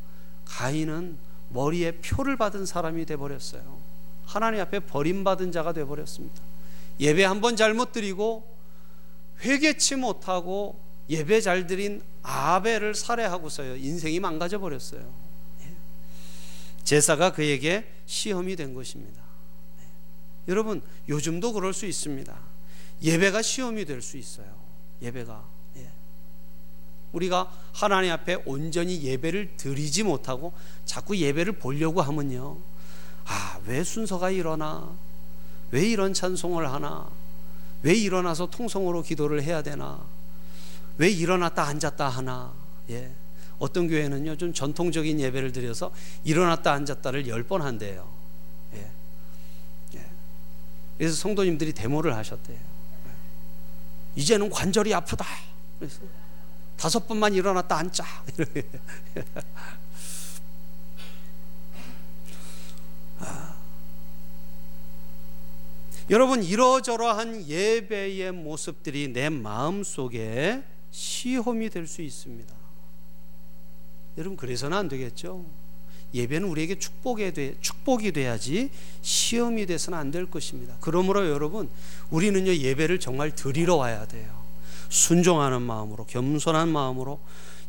가인은 0.45 1.17
머리에 1.51 1.93
표를 1.93 2.37
받은 2.37 2.67
사람이 2.67 3.07
돼 3.07 3.17
버렸어요. 3.17 3.79
하나님 4.27 4.61
앞에 4.61 4.81
버림받은 4.81 5.53
자가 5.53 5.73
돼 5.73 5.85
버렸습니다. 5.85 6.41
예배 7.01 7.25
한 7.25 7.41
번 7.41 7.57
잘못 7.57 7.93
드리고 7.93 8.47
회개치 9.41 9.97
못하고 9.97 10.79
예배 11.09 11.41
잘 11.41 11.67
드린 11.67 12.03
아벨을 12.23 12.95
살해하고서요. 12.95 13.77
인생이 13.77 14.21
망가져 14.21 14.59
버렸어요. 14.59 15.22
예. 16.83 16.85
제사가 16.85 17.33
그에게 17.33 17.91
시험이 18.07 18.57
된 18.57 18.75
것입니다. 18.75 19.23
예. 19.81 19.85
여러분, 20.49 20.83
요즘도 21.09 21.53
그럴 21.53 21.73
수 21.73 21.87
있습니다. 21.87 22.37
예배가 23.03 23.43
시험이 23.43 23.85
될 23.85 24.03
수 24.03 24.17
있어요. 24.17 24.47
예배가. 25.01 25.45
예. 25.77 25.89
우리가 27.13 27.51
하나님 27.73 28.13
앞에 28.13 28.43
온전히 28.47 29.03
예배를 29.03 29.57
드리지 29.57 30.03
못하고 30.05 30.53
자꾸 30.85 31.17
예배를 31.17 31.55
보려고 31.55 32.01
하면요. 32.03 32.59
아, 33.25 33.61
왜 33.67 33.83
순서가 33.85 34.31
일어나? 34.31 34.89
왜 35.71 35.89
이런 35.89 36.13
찬송을 36.15 36.71
하나? 36.73 37.09
왜 37.83 37.95
일어나서 37.95 38.47
통성으로 38.51 39.03
기도를 39.03 39.43
해야 39.43 39.63
되나? 39.63 40.01
왜 40.99 41.11
일어났다 41.11 41.65
앉았다 41.65 42.09
하나? 42.09 42.53
예. 42.91 43.13
어떤 43.63 43.87
교회는요 43.87 44.37
좀 44.39 44.53
전통적인 44.53 45.21
예배를 45.21 45.53
드려서 45.53 45.93
일어났다 46.25 46.73
앉았다를 46.73 47.29
열 47.29 47.45
번 47.45 47.63
한대요. 47.63 48.11
예. 48.75 48.91
예. 49.95 50.05
그래서 50.99 51.15
성도님들이 51.15 51.73
데모를 51.73 52.17
하셨대요. 52.17 52.57
예. 52.57 52.61
이제는 54.17 54.51
관절이 54.51 54.93
아프다. 54.95 55.25
그래서 55.79 56.01
다섯 56.77 57.07
번만 57.07 57.35
일어났다 57.35 57.77
앉자. 57.77 58.05
아. 63.21 63.55
여러분 66.11 66.43
이러저러한 66.43 67.47
예배의 67.47 68.33
모습들이 68.33 69.07
내 69.13 69.29
마음 69.29 69.85
속에 69.85 70.65
시험이 70.91 71.71
될 71.71 71.87
수 71.87 72.03
있습니다. 72.03 72.62
여러분 74.19 74.37
그래서는 74.37 74.77
안 74.77 74.89
되겠죠. 74.89 75.45
예배는 76.15 76.47
우리에게 76.49 76.79
축복이, 76.79 77.33
돼, 77.33 77.55
축복이 77.61 78.13
돼야지 78.13 78.71
시험이 79.01 79.65
돼서는 79.67 79.99
안 79.99 80.11
될 80.11 80.27
것입니다. 80.27 80.77
그러므로 80.81 81.27
여러분 81.29 81.71
우리는요 82.11 82.55
예배를 82.55 83.01
정말 83.01 83.35
드리러 83.35 83.77
와야 83.77 84.07
돼요. 84.07 84.43
순종하는 84.91 85.63
마음으로 85.63 86.05
겸손한 86.05 86.69
마음으로 86.69 87.19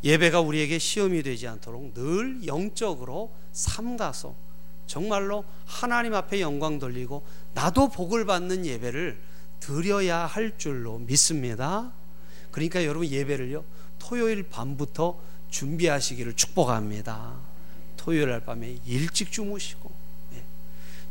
예배가 0.04 0.42
우리에게 0.42 0.78
시험이 0.78 1.24
되지 1.24 1.48
않도록 1.48 1.94
늘 1.94 2.46
영적으로 2.46 3.32
삼가서 3.54 4.36
정말로 4.88 5.46
하나님 5.66 6.14
앞에 6.14 6.42
영광 6.42 6.80
돌리고 6.80 7.24
나도 7.54 7.88
복을 7.88 8.26
받는 8.26 8.66
예배를 8.66 9.18
드려야 9.62 10.26
할 10.26 10.58
줄로 10.58 11.00
믿습니다. 11.00 11.94
그러니까 12.52 12.84
여러분 12.84 13.08
예배를요 13.08 13.64
토요일 14.00 14.44
밤부터 14.44 15.18
준비하시기를 15.54 16.34
축복합니다. 16.34 17.36
토요일 17.96 18.30
날 18.30 18.42
밤에 18.42 18.80
일찍 18.86 19.32
주무시고 19.32 19.94
예. 20.34 20.44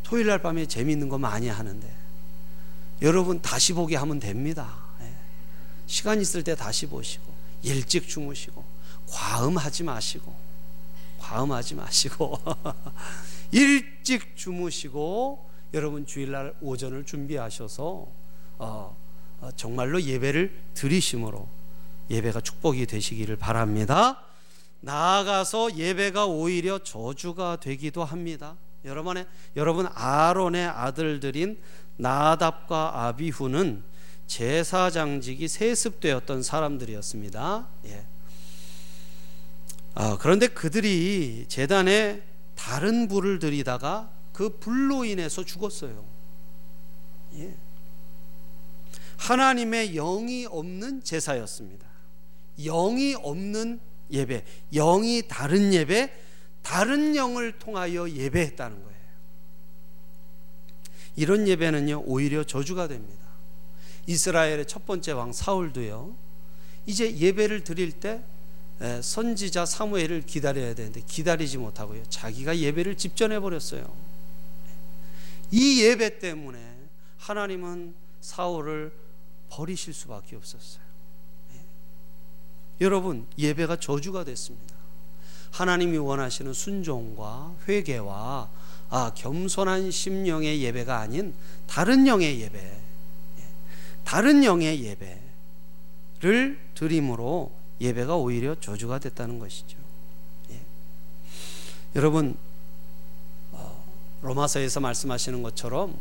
토요일 0.02 0.26
날 0.26 0.42
밤에 0.42 0.66
재미있는 0.66 1.08
거 1.08 1.16
많이 1.16 1.49
하는데 1.49 1.88
여러분 3.00 3.40
다시 3.40 3.72
보기 3.72 3.94
하면 3.94 4.18
됩니다. 4.18 4.75
예. 5.00 5.12
시간 5.87 6.20
있을 6.20 6.42
때 6.42 6.54
다시 6.54 6.87
보시고 6.87 7.32
일찍 7.62 8.08
주무시고 8.08 8.62
과음하지 9.08 9.84
마시고 9.84 10.34
과음하지 11.18 11.76
마시고 11.76 12.38
일찍 13.52 14.37
주무시고 14.37 15.50
여러분 15.72 16.04
주일날 16.04 16.54
오전을 16.61 17.06
준비하셔서 17.06 18.06
어, 18.58 18.96
어, 19.40 19.50
정말로 19.54 20.02
예배를 20.02 20.52
드리심으로 20.75 21.49
예배가 22.11 22.40
축복이 22.40 22.87
되시기를 22.87 23.37
바랍니다. 23.37 24.25
나아가서 24.82 25.76
예배가 25.76 26.26
오히려 26.26 26.78
저주가 26.78 27.56
되기도 27.56 28.04
합니다. 28.04 28.56
여러분의 28.84 29.26
여러분 29.56 29.86
아론의 29.94 30.66
아들들인 30.66 31.60
나답과 31.96 33.06
아비후는 33.06 33.84
제사장직이 34.26 35.46
세습되었던 35.46 36.42
사람들이었습니다. 36.42 37.68
예. 37.86 38.06
아, 39.94 40.16
그런데 40.18 40.48
그들이 40.48 41.44
재단에 41.48 42.22
다른 42.56 43.08
불을 43.08 43.38
들이다가 43.38 44.10
그 44.32 44.58
불로 44.58 45.04
인해서 45.04 45.44
죽었어요. 45.44 46.04
예. 47.34 47.54
하나님의 49.18 49.94
영이 49.94 50.46
없는 50.46 51.04
제사였습니다. 51.04 51.86
영이 52.58 53.14
없는 53.14 53.80
예배, 54.12 54.45
영이 54.75 55.23
다른 55.26 55.73
예배, 55.73 56.12
다른 56.62 57.16
영을 57.16 57.59
통하여 57.59 58.09
예배했다는 58.09 58.83
거예요. 58.83 58.92
이런 61.16 61.49
예배는요, 61.49 62.04
오히려 62.07 62.45
저주가 62.45 62.88
됩니다. 62.88 63.23
이스라엘의 64.07 64.66
첫 64.66 64.87
번째 64.87 65.12
왕 65.12 65.33
사울도요, 65.33 66.14
이제 66.87 67.16
예배를 67.16 67.64
드릴 67.64 67.92
때 67.92 68.23
선지자 69.02 69.64
사무엘을 69.64 70.23
기다려야 70.23 70.75
되는데 70.75 71.00
기다리지 71.07 71.59
못하고요, 71.59 72.02
자기가 72.09 72.59
예배를 72.59 72.97
집전해 72.97 73.38
버렸어요. 73.40 73.95
이 75.50 75.83
예배 75.83 76.19
때문에 76.19 76.76
하나님은 77.19 77.95
사울을 78.21 78.93
버리실 79.50 79.95
수밖에 79.95 80.34
없었어요. 80.34 80.81
여러분 82.82 83.26
예배가 83.38 83.76
저주가 83.76 84.25
됐습니다. 84.25 84.75
하나님이 85.52 85.99
원하시는 85.99 86.52
순종과 86.52 87.54
회개와 87.68 88.49
아, 88.90 89.12
겸손한 89.14 89.90
심령의 89.90 90.62
예배가 90.62 90.99
아닌 90.99 91.32
다른 91.66 92.06
영의 92.06 92.40
예배, 92.40 92.58
예, 92.58 93.42
다른 94.04 94.45
영의 94.45 94.84
예배를 96.21 96.58
드림으로 96.75 97.52
예배가 97.80 98.16
오히려 98.16 98.54
저주가 98.60 98.99
됐다는 98.99 99.38
것이죠. 99.38 99.78
예. 100.50 100.60
여러분 101.97 102.36
어, 103.52 103.84
로마서에서 104.21 104.80
말씀하시는 104.80 105.42
것처럼 105.42 105.97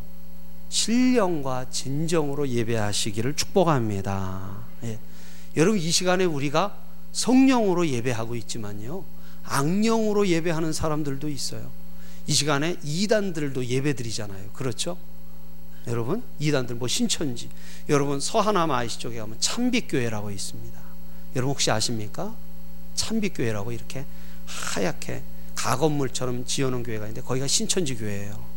신령과 0.69 1.69
진정으로 1.69 2.49
예배하시기를 2.49 3.35
축복합니다. 3.35 4.65
예. 4.83 4.99
여러분 5.57 5.79
이 5.79 5.91
시간에 5.91 6.25
우리가 6.25 6.77
성령으로 7.11 7.87
예배하고 7.87 8.35
있지만요. 8.35 9.03
악령으로 9.43 10.27
예배하는 10.27 10.71
사람들도 10.73 11.27
있어요. 11.29 11.71
이 12.27 12.33
시간에 12.33 12.77
이단들도 12.83 13.65
예배 13.65 13.93
드리잖아요. 13.93 14.51
그렇죠? 14.53 14.97
여러분, 15.87 16.23
이단들 16.39 16.75
뭐 16.75 16.87
신천지. 16.87 17.49
여러분 17.89 18.19
서하남 18.19 18.71
아이시 18.71 18.99
쪽에 18.99 19.17
가면 19.17 19.37
참빛교회라고 19.39 20.29
있습니다. 20.31 20.79
여러분 21.35 21.51
혹시 21.53 21.71
아십니까? 21.71 22.35
참빛교회라고 22.95 23.71
이렇게 23.71 24.05
하얗게 24.45 25.23
가건물처럼 25.55 26.45
지어놓은 26.45 26.83
교회가 26.83 27.05
있는데 27.05 27.21
거기가 27.25 27.47
신천지 27.47 27.95
교회예요. 27.95 28.51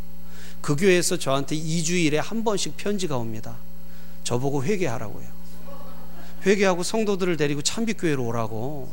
그 0.61 0.77
교회에서 0.77 1.19
저한테 1.19 1.57
2주일에 1.57 2.17
한 2.17 2.45
번씩 2.45 2.77
편지가 2.77 3.17
옵니다. 3.17 3.57
저보고 4.23 4.65
회개하라고요. 4.65 5.27
회개하고 6.45 6.83
성도들을 6.83 7.37
데리고 7.37 7.63
참빛교회로 7.63 8.25
오라고 8.25 8.91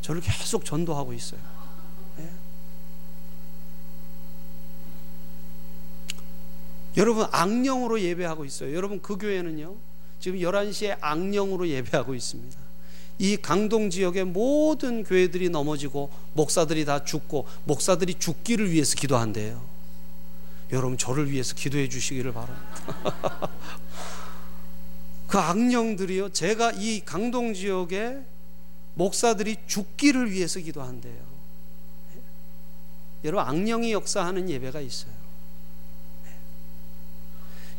저를 0.00 0.20
계속 0.20 0.64
전도하고 0.64 1.12
있어요. 1.12 1.40
예. 2.20 2.28
여러분 6.96 7.26
악령으로 7.30 8.00
예배하고 8.00 8.44
있어요. 8.44 8.74
여러분 8.74 9.00
그 9.02 9.16
교회는요. 9.16 9.74
지금 10.20 10.38
11시에 10.38 10.96
악령으로 11.00 11.68
예배하고 11.68 12.14
있습니다. 12.14 12.58
이 13.18 13.36
강동 13.36 13.90
지역의 13.90 14.24
모든 14.24 15.04
교회들이 15.04 15.48
넘어지고 15.48 16.10
목사들이 16.32 16.84
다 16.84 17.04
죽고 17.04 17.46
목사들이 17.64 18.14
죽기를 18.14 18.70
위해서 18.72 18.96
기도한대요. 18.96 19.62
여러분 20.72 20.98
저를 20.98 21.30
위해서 21.30 21.54
기도해 21.54 21.88
주시기를 21.88 22.32
바랍니다. 22.32 23.50
그 25.34 25.40
악령들이요. 25.40 26.28
제가 26.28 26.70
이 26.76 27.00
강동 27.04 27.54
지역에 27.54 28.18
목사들이 28.94 29.56
죽기를 29.66 30.30
위해서 30.30 30.60
기도한대요. 30.60 31.20
여러분 33.24 33.44
악령이 33.44 33.90
역사하는 33.90 34.48
예배가 34.48 34.80
있어요. 34.80 35.12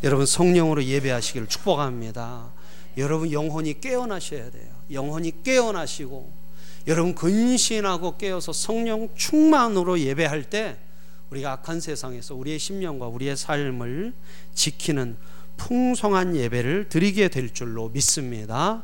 여러분 0.03 0.25
성령으로 0.25 0.83
예배하시기를 0.83 1.47
축복합니다. 1.47 2.51
여러분 2.97 3.31
영혼이 3.31 3.79
깨어나셔야 3.79 4.51
돼요. 4.51 4.75
영혼이 4.91 5.41
깨어나시고 5.41 6.29
여러분 6.87 7.15
근신하고 7.15 8.17
깨어서 8.17 8.51
성령 8.51 9.07
충만으로 9.15 10.01
예배할 10.01 10.49
때 10.49 10.75
우리가 11.29 11.53
악한 11.53 11.79
세상에서 11.79 12.35
우리의 12.35 12.59
심령과 12.59 13.07
우리의 13.07 13.37
삶을 13.37 14.13
지키는 14.53 15.15
풍성한 15.57 16.35
예배를 16.35 16.89
드리게 16.89 17.29
될 17.29 17.53
줄로 17.53 17.89
믿습니다. 17.89 18.83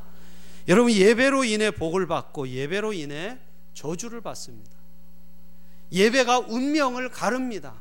여러분 0.67 0.91
예배로 0.91 1.43
인해 1.43 1.71
복을 1.71 2.07
받고 2.07 2.47
예배로 2.47 2.93
인해 2.93 3.37
저주를 3.73 4.21
받습니다. 4.21 4.71
예배가 5.91 6.39
운명을 6.39 7.09
가릅니다. 7.09 7.75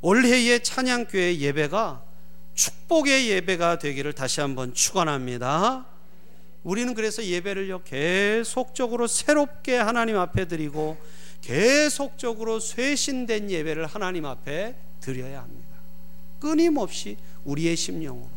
올해의 0.00 0.62
찬양교회 0.62 1.38
예배가 1.38 2.04
축복의 2.54 3.30
예배가 3.30 3.78
되기를 3.78 4.12
다시 4.12 4.40
한번 4.40 4.74
축원합니다. 4.74 5.86
우리는 6.64 6.94
그래서 6.94 7.24
예배를요 7.24 7.82
계속적으로 7.84 9.06
새롭게 9.06 9.76
하나님 9.76 10.16
앞에 10.18 10.46
드리고 10.46 10.98
계속적으로 11.40 12.60
쇄신된 12.60 13.50
예배를 13.50 13.86
하나님 13.86 14.26
앞에 14.26 14.76
드려야 15.00 15.42
합니다. 15.42 15.71
끊임없이 16.42 17.16
우리의 17.44 17.76
심령으로 17.76 18.28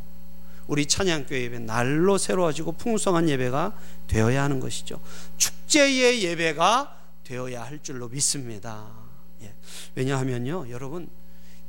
우리 0.68 0.86
찬양교회 0.86 1.42
예배 1.42 1.60
날로 1.60 2.20
새로워지고 2.20 2.74
풍성한 2.74 3.30
예배가 3.30 3.76
되어야 4.06 4.44
하는 4.44 4.60
것이죠. 4.60 5.02
축제의 5.38 6.24
예배가 6.24 7.02
되어야 7.24 7.64
할 7.64 7.82
줄로 7.82 8.08
믿습니다. 8.08 8.88
예. 9.42 9.52
왜냐하면요, 9.96 10.70
여러분 10.70 11.10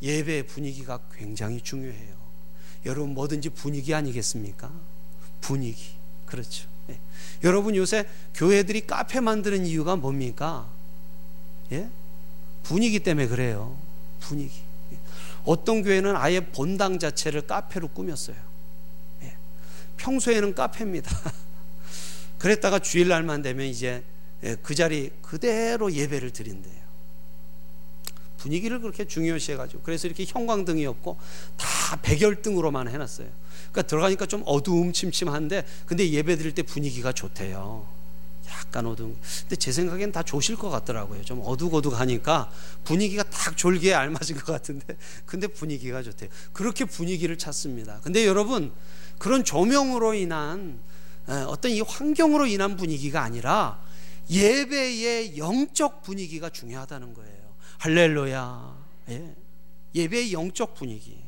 예배 0.03 0.43
분위기가 0.45 1.01
굉장히 1.15 1.63
중요해요. 1.63 2.15
여러분 2.85 3.15
뭐든지 3.15 3.49
분위기 3.51 3.95
아니겠습니까? 3.95 4.71
분위기 5.41 5.93
그렇죠. 6.27 6.69
예. 6.91 7.01
여러분 7.45 7.75
요새 7.77 8.07
교회들이 8.35 8.87
카페 8.87 9.21
만드는 9.21 9.65
이유가 9.65 9.97
뭡니까? 9.97 10.71
예? 11.73 11.89
분위기 12.63 13.01
때문에 13.01 13.27
그래요. 13.27 13.79
분위기. 14.21 14.66
어떤 15.47 15.83
교회는 15.83 16.15
아예 16.17 16.41
본당 16.41 16.99
자체를 16.99 17.43
카페로 17.47 17.89
꾸몄어요. 17.89 18.37
예. 19.23 19.37
평소에는 19.97 20.55
카페입니다. 20.55 21.11
그랬다가 22.39 22.79
주일날만 22.81 23.43
되면 23.43 23.67
이제 23.67 24.05
예, 24.43 24.57
그 24.63 24.75
자리 24.75 25.11
그대로 25.23 25.93
예배를 25.93 26.33
드린대요. 26.33 26.87
분위기를 28.39 28.81
그렇게 28.81 29.07
중요시 29.07 29.53
해가지고 29.53 29.83
그래서 29.83 30.07
이렇게 30.07 30.25
형광등이 30.27 30.85
없고 30.87 31.17
다 31.57 31.97
백열등으로만 32.03 32.89
해놨어요. 32.89 33.29
그러니까 33.71 33.83
들어가니까 33.83 34.27
좀 34.27 34.43
어두움침침한데 34.45 35.65
근데 35.87 36.11
예배 36.11 36.37
드릴 36.37 36.55
때 36.55 36.63
분위기가 36.63 37.13
좋대요. 37.13 37.87
약간 38.49 38.87
어두운. 38.87 39.17
근데 39.43 39.57
제 39.57 39.73
생각엔 39.73 40.13
다 40.13 40.23
좋으실 40.23 40.57
것 40.57 40.71
같더라고요. 40.71 41.23
좀 41.25 41.41
어둑어둑하니까 41.45 42.51
분위기가 42.85 43.23
딱 43.25 43.57
졸기에 43.57 43.95
알맞은 43.95 44.37
것 44.37 44.53
같은데 44.53 44.97
근데 45.25 45.47
분위기가 45.47 46.03
좋대요. 46.03 46.31
그렇게 46.53 46.85
분위기를 46.85 47.37
찾습니다. 47.39 48.01
근데 48.03 48.27
여러분 48.27 48.73
그런 49.19 49.45
조명으로 49.45 50.15
인한 50.15 50.79
어떤 51.49 51.73
이 51.73 51.81
환경으로 51.81 52.47
인한 52.47 52.77
분위기가 52.77 53.23
아니라 53.23 53.81
예배의 54.31 55.39
영적 55.39 56.03
분위기가 56.03 56.49
중요하다는 56.49 57.15
거예요. 57.15 57.55
할렐루야. 57.79 58.87
예. 59.11 59.35
예배의 59.95 60.33
영적 60.33 60.75
분위기. 60.75 61.19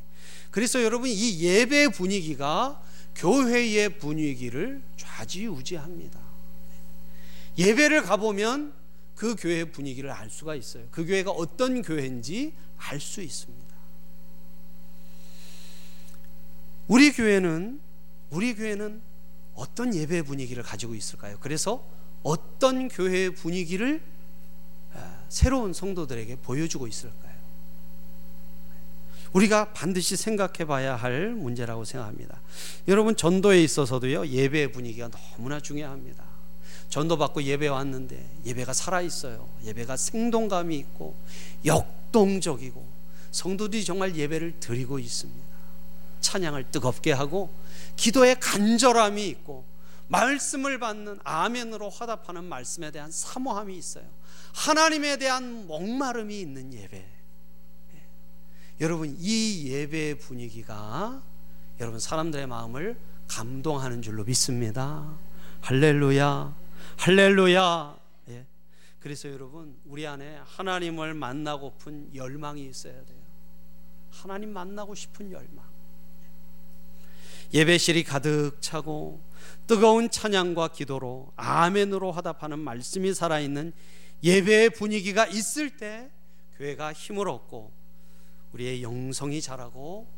그래서 0.51 0.83
여러분 0.83 1.09
이 1.09 1.41
예배 1.41 1.89
분위기가 1.89 2.83
교회의 3.15 3.99
분위기를 3.99 4.83
좌지우지합니다. 4.97 6.19
예배를 7.59 8.03
가보면 8.03 8.73
그 9.15 9.35
교회의 9.35 9.73
분위기를 9.73 10.11
알 10.11 10.31
수가 10.31 10.55
있어요. 10.55 10.87
그 10.91 11.05
교회가 11.05 11.33
어떤 11.33 11.83
교회인지 11.83 12.55
알 12.77 13.01
수 13.01 13.21
있습니다. 13.21 13.77
우리 16.87 17.13
교회는 17.13 17.81
우리 18.31 18.55
교회는 18.55 19.03
어떤 19.55 19.95
예배 19.95 20.23
분위기를 20.23 20.63
가지고 20.63 20.95
있을까요? 20.95 21.37
그래서 21.41 21.85
어떤 22.23 22.89
교회의 22.89 23.35
분위기를 23.35 24.03
아, 24.95 25.25
새로운 25.29 25.73
성도들에게 25.73 26.37
보여주고 26.37 26.87
있을까요? 26.87 27.37
우리가 29.33 29.73
반드시 29.73 30.17
생각해 30.17 30.65
봐야 30.65 30.97
할 30.97 31.31
문제라고 31.35 31.85
생각합니다. 31.85 32.41
여러분, 32.87 33.15
전도에 33.15 33.63
있어서도요, 33.63 34.29
예배 34.29 34.73
분위기가 34.73 35.09
너무나 35.09 35.61
중요합니다. 35.61 36.28
전도 36.89 37.19
받고 37.19 37.43
예배 37.43 37.69
왔는데 37.69 38.41
예배가 38.47 38.73
살아 38.73 39.01
있어요. 39.01 39.49
예배가 39.65 39.97
생동감이 39.97 40.77
있고 40.77 41.15
역동적이고 41.65 42.87
성도들이 43.31 43.85
정말 43.85 44.17
예배를 44.17 44.61
드리고 44.61 44.99
있습니다. 44.99 45.47
찬양을 46.21 46.71
뜨겁게 46.71 47.13
하고 47.13 47.51
기도에 47.97 48.35
간절함이 48.35 49.27
있고 49.29 49.65
말씀을 50.09 50.79
받는 50.79 51.21
아멘으로 51.23 51.91
화답하는 51.91 52.45
말씀에 52.45 52.91
대한 52.91 53.11
사모함이 53.11 53.77
있어요. 53.77 54.05
하나님에 54.55 55.19
대한 55.19 55.67
목마름이 55.67 56.41
있는 56.41 56.73
예배. 56.73 56.97
예. 56.97 58.03
여러분 58.81 59.15
이 59.19 59.69
예배 59.69 60.19
분위기가 60.19 61.23
여러분 61.81 62.01
사람들의 62.01 62.47
마음을 62.47 62.99
감동하는 63.29 64.01
줄로 64.01 64.25
믿습니다. 64.25 65.07
할렐루야, 65.61 66.55
할렐루야. 66.99 67.97
예. 68.31 68.47
그래서 68.99 69.31
여러분 69.31 69.79
우리 69.87 70.07
안에 70.07 70.41
하나님을 70.45 71.15
만나고픈 71.15 72.15
열망이 72.15 72.67
있어야 72.67 72.93
돼요. 73.05 73.19
하나님 74.11 74.53
만나고 74.53 74.97
싶은 74.97 75.31
열망. 75.31 75.65
예배실이 77.55 78.03
가득 78.03 78.57
차고 78.61 79.23
뜨거운 79.67 80.11
찬양과 80.11 80.69
기도로 80.69 81.33
아멘으로 81.37 82.11
화답하는 82.11 82.59
말씀이 82.59 83.15
살아있는 83.15 83.73
예배의 84.25 84.71
분위기가 84.71 85.25
있을 85.25 85.77
때 85.77 86.11
교회가 86.57 86.93
힘을 86.93 87.29
얻고 87.29 87.73
우리의 88.53 88.83
영성이 88.83 89.41
자라고 89.41 90.13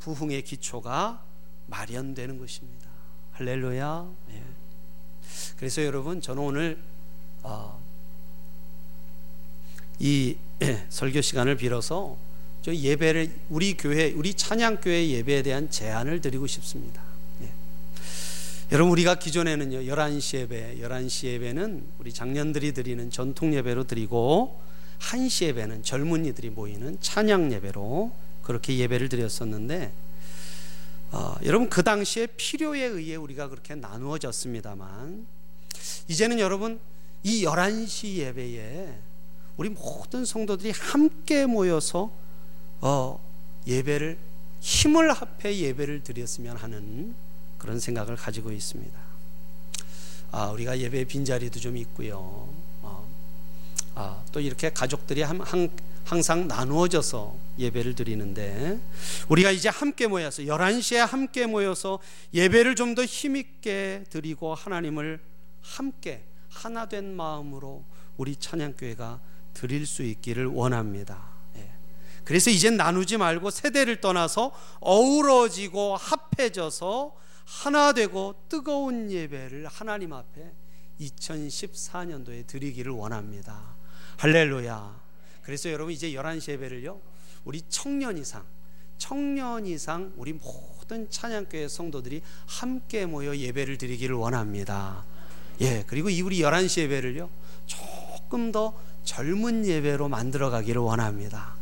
부흥의 0.00 0.42
기초가 0.42 1.24
마련되는 1.66 2.38
것입니다. 2.38 2.90
할렐루야. 3.32 4.14
예. 4.30 4.65
그래서 5.58 5.84
여러분 5.84 6.20
저는 6.20 6.42
오늘 6.42 6.78
어, 7.42 7.80
이 9.98 10.36
설교 10.88 11.20
시간을 11.20 11.56
빌어서 11.56 12.16
저 12.62 12.74
예배를 12.74 13.32
우리 13.48 13.76
교회 13.76 14.12
우리 14.12 14.34
찬양 14.34 14.80
교회 14.80 15.08
예배에 15.08 15.42
대한 15.42 15.70
제안을 15.70 16.20
드리고 16.20 16.46
싶습니다. 16.46 17.00
예. 17.42 17.50
여러분 18.72 18.90
우리가 18.92 19.16
기존에는요 19.16 19.82
11시 19.82 20.38
예배, 20.38 20.78
11시 20.80 21.26
예배는 21.28 21.84
우리 22.00 22.12
장년들이 22.12 22.74
드리는 22.74 23.10
전통 23.10 23.54
예배로 23.54 23.84
드리고 23.84 24.60
1시 24.98 25.46
예배는 25.46 25.82
젊은이들이 25.82 26.50
모이는 26.50 26.98
찬양 27.00 27.52
예배로 27.52 28.12
그렇게 28.42 28.76
예배를 28.78 29.08
드렸었는데 29.08 29.92
어, 31.12 31.34
여러분 31.44 31.70
그 31.70 31.82
당시에 31.82 32.26
필요에 32.26 32.82
의해 32.82 33.16
우리가 33.16 33.48
그렇게 33.48 33.74
나누어졌습니다만 33.74 35.26
이제는 36.08 36.38
여러분 36.38 36.80
이 37.22 37.44
11시 37.44 38.16
예배에 38.16 38.98
우리 39.56 39.68
모든 39.70 40.24
성도들이 40.24 40.72
함께 40.72 41.46
모여서 41.46 42.10
어, 42.80 43.18
예배를 43.66 44.18
힘을 44.60 45.12
합해 45.12 45.56
예배를 45.56 46.02
드렸으면 46.02 46.56
하는 46.56 47.14
그런 47.58 47.80
생각을 47.80 48.16
가지고 48.16 48.52
있습니다. 48.52 48.98
아, 50.32 50.50
우리가 50.50 50.78
예배 50.78 51.04
빈자리도 51.06 51.58
좀 51.58 51.76
있고요. 51.78 52.18
어, 52.82 53.08
아, 53.94 54.22
또 54.32 54.40
이렇게 54.40 54.70
가족들이 54.70 55.22
한, 55.22 55.40
한, 55.40 55.70
항상 56.04 56.46
나누어져서 56.46 57.34
예배를 57.58 57.94
드리는데 57.94 58.78
우리가 59.28 59.50
이제 59.50 59.68
함께 59.68 60.06
모여서 60.06 60.42
11시에 60.42 60.98
함께 60.98 61.46
모여서 61.46 61.98
예배를 62.34 62.76
좀 62.76 62.94
더 62.94 63.04
힘있게 63.04 64.04
드리고 64.10 64.54
하나님을 64.54 65.20
함께 65.66 66.24
하나 66.48 66.86
된 66.86 67.14
마음으로 67.14 67.84
우리 68.16 68.36
찬양교회가 68.36 69.20
드릴 69.52 69.86
수 69.86 70.02
있기를 70.02 70.46
원합니다. 70.46 71.36
그래서 72.24 72.50
이젠 72.50 72.76
나누지 72.76 73.18
말고 73.18 73.50
세대를 73.50 74.00
떠나서 74.00 74.52
어우러지고 74.80 75.96
합해져서 75.96 77.14
하나 77.44 77.92
되고 77.92 78.34
뜨거운 78.48 79.12
예배를 79.12 79.68
하나님 79.68 80.12
앞에 80.12 80.52
2014년도에 81.00 82.46
드리기를 82.48 82.90
원합니다. 82.90 83.76
할렐루야. 84.16 85.00
그래서 85.42 85.70
여러분 85.70 85.92
이제 85.92 86.10
11시 86.10 86.52
예배를요. 86.52 87.00
우리 87.44 87.62
청년 87.68 88.18
이상 88.18 88.44
청년 88.98 89.64
이상 89.64 90.12
우리 90.16 90.32
모든 90.32 91.08
찬양교회 91.08 91.68
성도들이 91.68 92.22
함께 92.46 93.06
모여 93.06 93.36
예배를 93.36 93.78
드리기를 93.78 94.16
원합니다. 94.16 95.04
예, 95.60 95.84
그리고 95.86 96.10
이 96.10 96.20
우리 96.22 96.38
11시 96.40 96.82
예배를요. 96.82 97.28
조금 97.66 98.52
더 98.52 98.74
젊은 99.04 99.66
예배로 99.66 100.08
만들어 100.08 100.50
가기를 100.50 100.80
원합니다. 100.80 101.54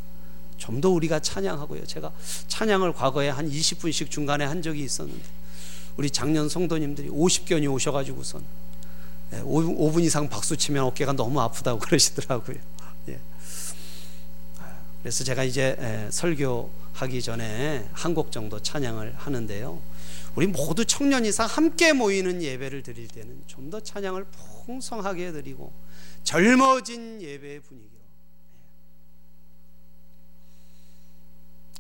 좀 0.57 0.81
더 0.81 0.89
우리가 0.91 1.19
찬양하고요. 1.21 1.85
제가 1.87 2.11
찬양을 2.49 2.95
과거에 2.95 3.29
한 3.29 3.51
20분씩 3.51 4.11
중간에 4.11 4.45
한 4.47 4.63
적이 4.63 4.83
있었는데 4.85 5.23
우리 5.97 6.11
작년 6.11 6.49
성도님들이 6.49 7.09
50견이 7.11 7.71
오셔 7.71 7.93
가지고선 7.93 8.43
5분 9.33 10.03
이상 10.05 10.29
박수 10.29 10.57
치면 10.57 10.85
어깨가 10.85 11.13
너무 11.13 11.41
아프다고 11.41 11.79
그러시더라고요. 11.81 12.57
예. 13.09 13.21
그래서 15.03 15.23
제가 15.25 15.45
이제 15.45 16.09
설교하기 16.11 17.21
전에 17.23 17.87
한 17.93 18.15
곡 18.15 18.33
정도 18.33 18.59
찬양을 18.61 19.15
하는데요. 19.19 19.79
우리 20.37 20.47
모두 20.49 20.85
청년 20.85 21.25
이상 21.25 21.47
함께 21.47 21.93
모이는 21.93 22.43
예배를 22.43 22.83
드릴 22.83 23.09
때는 23.09 23.45
좀 23.47 23.71
더 23.71 23.81
찬양을 23.81 24.27
풍성하게 24.67 25.33
드리고 25.33 25.73
젊어진 26.23 27.21
예배의 27.21 27.61
분위기 27.61 27.95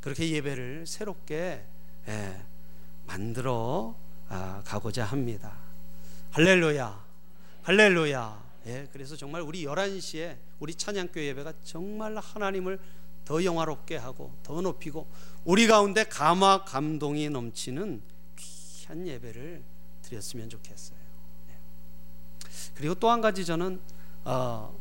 그렇게 0.00 0.28
예배를 0.30 0.86
새롭게 0.86 1.64
예, 2.08 2.42
만들어 3.06 3.96
아, 4.28 4.62
가고자 4.64 5.04
합니다. 5.04 5.56
할렐루야. 6.32 7.04
할렐루야. 7.62 8.44
예, 8.66 8.88
그래서 8.92 9.16
정말 9.16 9.42
우리 9.42 9.64
11시에 9.64 10.36
우리 10.58 10.74
찬양교 10.74 11.20
예배가 11.20 11.54
정말 11.62 12.16
하나님을 12.16 12.78
더 13.24 13.42
영화롭게 13.44 13.96
하고 13.96 14.34
더 14.42 14.60
높이고 14.60 15.06
우리 15.44 15.66
가운데 15.66 16.04
감화 16.04 16.64
감동이 16.64 17.30
넘치는 17.30 18.02
귀한 18.84 19.06
예배를 19.06 19.62
드렸으면 20.02 20.50
좋겠어요. 20.50 20.98
예. 21.48 21.54
그리고 22.74 22.94
또 22.94 23.10
한 23.10 23.20
가지 23.22 23.44
저는 23.44 23.80
어, 24.24 24.76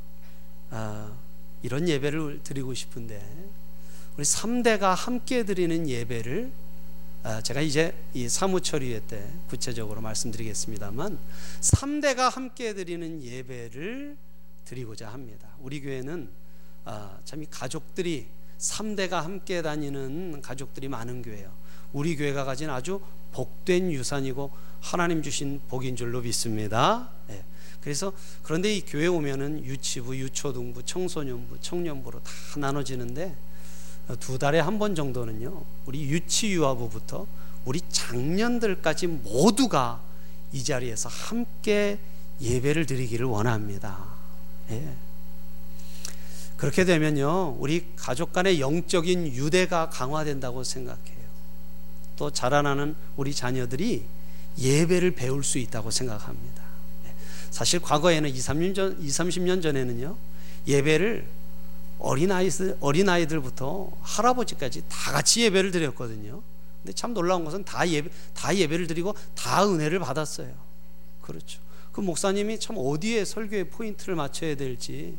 어, 0.72 1.20
이런 1.62 1.88
예배를 1.88 2.42
드리고 2.44 2.74
싶은데 2.74 3.22
우리 4.18 4.24
3대가 4.24 4.94
함께 4.94 5.44
드리는 5.44 5.88
예배를 5.88 6.52
아, 7.24 7.42
제가 7.42 7.62
이제 7.62 7.96
이 8.14 8.28
사무처리회 8.28 9.08
때 9.08 9.32
구체적으로 9.48 10.02
말씀드리겠습니다만 10.02 11.18
3대가 11.62 12.30
함께 12.30 12.74
드리는 12.74 13.24
예배를 13.24 14.18
드리고자 14.66 15.08
합니다. 15.10 15.48
우리 15.60 15.80
교회는 15.80 16.30
아, 16.84 17.18
참이 17.24 17.46
가족들이 17.50 18.28
3대가 18.60 19.22
함께 19.22 19.62
다니는 19.62 20.42
가족들이 20.42 20.90
많은 20.90 21.22
교회예요. 21.22 21.54
우리 21.94 22.18
교회가 22.18 22.44
가진 22.44 22.70
아주 22.70 23.00
복된 23.34 23.92
유산이고 23.92 24.52
하나님 24.80 25.22
주신 25.22 25.60
복인 25.68 25.96
줄로 25.96 26.22
믿습니다. 26.22 27.10
예. 27.30 27.44
그래서 27.82 28.14
그런데 28.44 28.74
이 28.74 28.82
교회 28.82 29.08
오면은 29.08 29.66
유치부, 29.66 30.16
유초등부, 30.18 30.84
청소년부, 30.84 31.58
청년부로 31.60 32.22
다 32.24 32.32
나눠지는데 32.58 33.36
두 34.20 34.38
달에 34.40 34.60
한 34.60 34.80
번 34.80 34.96
정도는요. 34.96 35.64
우리 35.86 36.04
유치유아부부터 36.04 37.28
우리 37.66 37.82
장년들까지 37.90 39.08
모두가 39.08 40.02
이 40.52 40.64
자리에서 40.64 41.10
함께 41.10 42.00
예배를 42.42 42.86
드리기를 42.86 43.26
원합니다. 43.26 44.06
예. 44.70 44.96
그렇게 46.58 46.86
되면요, 46.86 47.58
우리 47.60 47.88
가족 47.96 48.32
간의 48.32 48.62
영적인 48.62 49.28
유대가 49.28 49.90
강화된다고 49.90 50.64
생각해요. 50.64 51.23
또 52.24 52.32
자라나는 52.32 52.96
우리 53.18 53.34
자녀들이 53.34 54.06
예배를 54.58 55.12
배울 55.12 55.44
수 55.44 55.58
있다고 55.58 55.92
생각합니다. 55.92 56.64
사실 57.52 57.82
과거에는 57.82 58.30
2, 58.30 58.34
30년, 58.34 58.74
전, 58.74 58.98
2, 58.98 59.08
30년 59.10 59.62
전에는요, 59.62 60.16
예배를 60.66 61.28
어린아이들, 62.00 62.78
어린아이들부터 62.80 63.92
할아버지까지 64.02 64.84
다 64.88 65.12
같이 65.12 65.42
예배를 65.42 65.72
드렸거든요. 65.72 66.42
근데 66.82 66.94
참 66.94 67.14
놀라운 67.14 67.44
것은 67.44 67.66
다 67.66 67.86
예배, 67.90 68.10
다 68.34 68.56
예배를 68.56 68.88
드리고 68.88 69.16
다 69.36 69.68
은혜를 69.68 70.00
받았어요. 70.00 70.54
그렇죠. 71.22 71.60
그 71.92 72.00
목사님이 72.00 72.58
참 72.58 72.78
어디에 72.80 73.26
설교의 73.26 73.66
포인트를 73.66 74.16
맞춰야 74.16 74.56
될지 74.56 75.18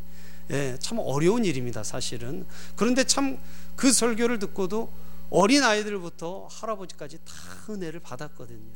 예, 0.51 0.79
참 0.81 0.99
어려운 1.01 1.45
일입니다, 1.45 1.83
사실은. 1.85 2.47
그런데 2.77 3.05
참 3.05 3.39
그 3.77 3.93
설교를 3.93 4.39
듣고도 4.39 4.91
어린 5.31 5.63
아이들부터 5.63 6.49
할아버지까지 6.51 7.19
다 7.25 7.33
은혜를 7.69 8.01
받았거든요. 8.01 8.73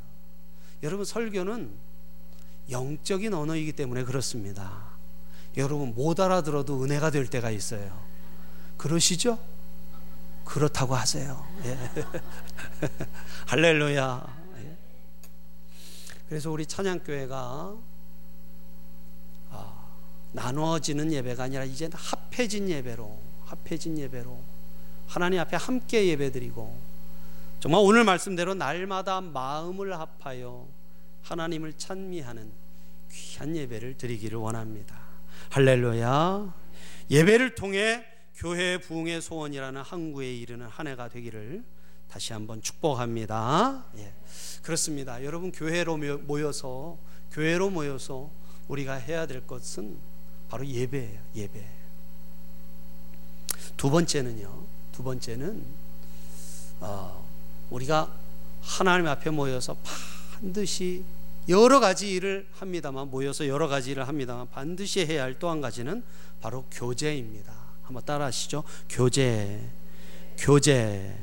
여러분 0.82 1.04
설교는 1.04 1.72
영적인 2.70 3.32
언어이기 3.34 3.72
때문에 3.72 4.04
그렇습니다. 4.04 4.88
여러분 5.56 5.94
못 5.94 6.20
알아들어도 6.20 6.82
은혜가 6.82 7.10
될 7.10 7.26
때가 7.26 7.50
있어요. 7.50 7.98
그러시죠? 8.76 9.38
그렇다고 10.44 10.94
하세요. 10.94 11.44
예. 11.64 11.78
할렐루야. 13.46 14.36
예. 14.58 14.76
그래서 16.28 16.50
우리 16.50 16.66
찬양교회가 16.66 17.76
나누어지는 20.32 21.12
예배가 21.12 21.44
아니라 21.44 21.64
이제 21.64 21.88
합해진 21.92 22.68
예배로 22.68 23.18
합해진 23.46 23.98
예배로 23.98 24.38
하나님 25.08 25.40
앞에 25.40 25.56
함께 25.56 26.06
예배드리고 26.08 26.78
정말 27.60 27.80
오늘 27.82 28.04
말씀대로 28.04 28.54
날마다 28.54 29.20
마음을 29.20 29.98
합하여 29.98 30.68
하나님을 31.22 31.72
찬미하는 31.72 32.52
귀한 33.10 33.56
예배를 33.56 33.96
드리기를 33.96 34.38
원합니다. 34.38 34.96
할렐루야. 35.50 36.54
예배를 37.10 37.54
통해 37.54 38.04
교회 38.36 38.78
부흥의 38.78 39.20
소원이라는 39.20 39.80
항구에 39.80 40.32
이르는 40.36 40.66
한 40.66 40.86
해가 40.86 41.08
되기를 41.08 41.64
다시 42.08 42.32
한번 42.32 42.62
축복합니다. 42.62 43.84
예. 43.96 44.12
그렇습니다. 44.62 45.24
여러분 45.24 45.50
교회로 45.50 45.96
모여서 46.18 46.98
교회로 47.32 47.70
모여서 47.70 48.30
우리가 48.68 48.94
해야 48.94 49.26
될 49.26 49.46
것은 49.46 49.98
바로 50.48 50.66
예배예요. 50.66 51.20
예배. 51.34 51.66
두 53.76 53.90
번째는요. 53.90 54.77
두 54.98 55.04
번째는 55.04 55.64
어, 56.80 57.24
우리가 57.70 58.12
하나님 58.60 59.06
앞에 59.06 59.30
모여서 59.30 59.76
반드시 60.40 61.04
여러 61.48 61.78
가지 61.78 62.10
일을 62.10 62.48
합니다만 62.58 63.08
모여서 63.08 63.46
여러 63.46 63.68
가지 63.68 63.92
일을 63.92 64.08
합니다만 64.08 64.48
반드시 64.50 65.06
해야 65.06 65.22
할 65.22 65.38
또 65.38 65.50
한 65.50 65.60
가지는 65.60 66.02
바로 66.40 66.64
교제입니다. 66.72 67.54
한번 67.84 68.04
따라하시죠. 68.04 68.64
교제. 68.90 69.70
교제. 70.36 71.16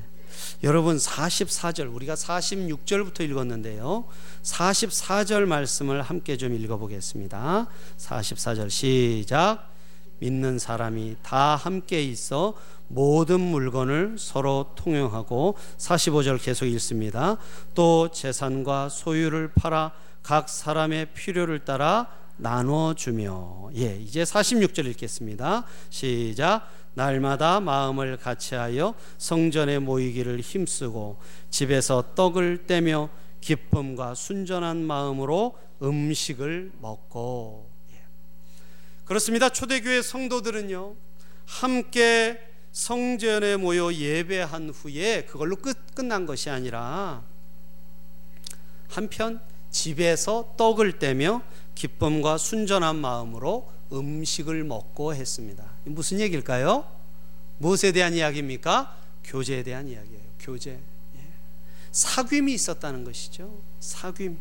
여러분 0.64 0.96
44절 0.96 1.94
우리가 1.94 2.16
46절부터 2.16 3.30
읽었는데요. 3.30 4.06
44절 4.42 5.48
말씀을 5.48 6.02
함께 6.02 6.38
좀 6.38 6.54
읽어 6.54 6.78
보겠습니다. 6.78 7.68
44절 7.98 8.70
시작. 8.70 9.76
믿는 10.20 10.60
사람이 10.60 11.18
다 11.24 11.58
함께 11.58 12.02
있어 12.02 12.54
모든 12.88 13.40
물건을 13.40 14.18
서로 14.20 14.72
통용하고 14.76 15.56
45절 15.78 16.42
계속 16.42 16.66
읽습니다. 16.66 17.38
또 17.74 18.10
재산과 18.12 18.90
소유를 18.90 19.52
팔아 19.56 19.92
각 20.22 20.50
사람의 20.50 21.08
필요를 21.14 21.66
따라 21.66 22.08
나눠 22.38 22.94
주며 22.94 23.70
예, 23.76 23.96
이제 23.98 24.24
46절 24.24 24.86
읽겠습니다. 24.88 25.66
시작. 25.90 26.70
날마다 26.96 27.60
마음을 27.60 28.18
같이하여 28.18 28.96
성전에 29.18 29.80
모이기를 29.80 30.40
힘쓰고 30.40 31.20
집에서 31.50 32.16
떡을 32.16 32.68
떼며 32.68 33.10
기쁨과 33.42 34.16
순전한 34.16 34.84
마음으로 34.84 35.58
음식을 35.82 36.72
먹고 36.80 37.70
예. 37.92 38.02
그렇습니다. 39.04 39.50
초대교회 39.50 40.02
성도들은요 40.02 40.96
함께 41.46 42.40
성전에 42.76 43.56
모여 43.56 43.94
예배한 43.94 44.70
후에 44.70 45.24
그걸로 45.24 45.56
끝 45.56 45.96
끝난 45.96 46.26
것이 46.26 46.50
아니라 46.50 47.24
한편 48.90 49.42
집에서 49.72 50.54
떡을 50.58 51.00
떼며 51.00 51.42
기쁨과 51.74 52.38
순전한 52.38 52.98
마음으로 52.98 53.72
음식을 53.94 54.66
먹고 54.66 55.16
했습니다. 55.16 55.64
무슨 55.86 56.20
얘기일까요? 56.20 56.86
무엇에 57.60 57.94
대한 57.94 58.14
이야기입니까? 58.14 58.94
교제에 59.24 59.64
대한 59.64 59.88
이야기예요. 59.88 60.22
교제. 60.40 60.72
예. 60.72 61.20
사귐이 61.94 62.50
있었다는 62.50 63.06
것이죠. 63.06 63.58
사귐. 63.80 64.36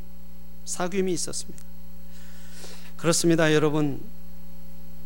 사귐이 0.67 1.09
있었습니다. 1.11 1.65
그렇습니다, 2.97 3.55
여러분. 3.55 4.03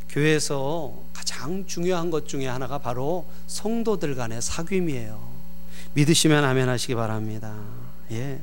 교회에서 0.09 1.08
가장 1.29 1.67
중요한 1.67 2.11
것 2.11 2.27
중에 2.27 2.47
하나가 2.47 2.79
바로 2.79 3.27
성도들 3.49 4.15
간의 4.15 4.41
사귐이에요. 4.41 5.21
믿으시면 5.93 6.43
아멘 6.43 6.71
하시기 6.71 6.95
바랍니다. 6.95 7.55
예. 8.13 8.41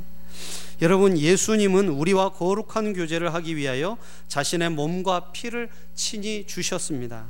여러분 0.84 1.18
예수님은 1.18 1.90
우리와 1.90 2.30
거룩한 2.30 2.94
교제를 2.94 3.34
하기 3.34 3.56
위하여 3.56 3.98
자신의 4.28 4.70
몸과 4.70 5.32
피를 5.32 5.70
친히 5.96 6.46
주셨습니다. 6.46 7.26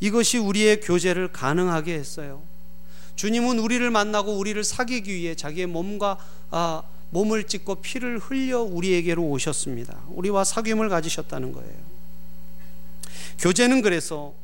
이것이 0.00 0.36
우리의 0.36 0.80
교제를 0.80 1.32
가능하게 1.32 1.94
했어요. 1.94 2.42
주님은 3.16 3.58
우리를 3.58 3.90
만나고 3.90 4.36
우리를 4.36 4.62
사귀기 4.62 5.14
위해 5.14 5.34
자기의 5.34 5.66
몸과 5.66 6.18
아, 6.50 6.82
몸을 7.08 7.44
찢고 7.44 7.76
피를 7.76 8.18
흘려 8.18 8.60
우리에게로 8.60 9.22
오셨습니다. 9.22 9.98
우리와 10.08 10.42
사귐을 10.42 10.90
가지셨다는 10.90 11.52
거예요. 11.52 11.90
교제는 13.38 13.80
그래서 13.80 14.34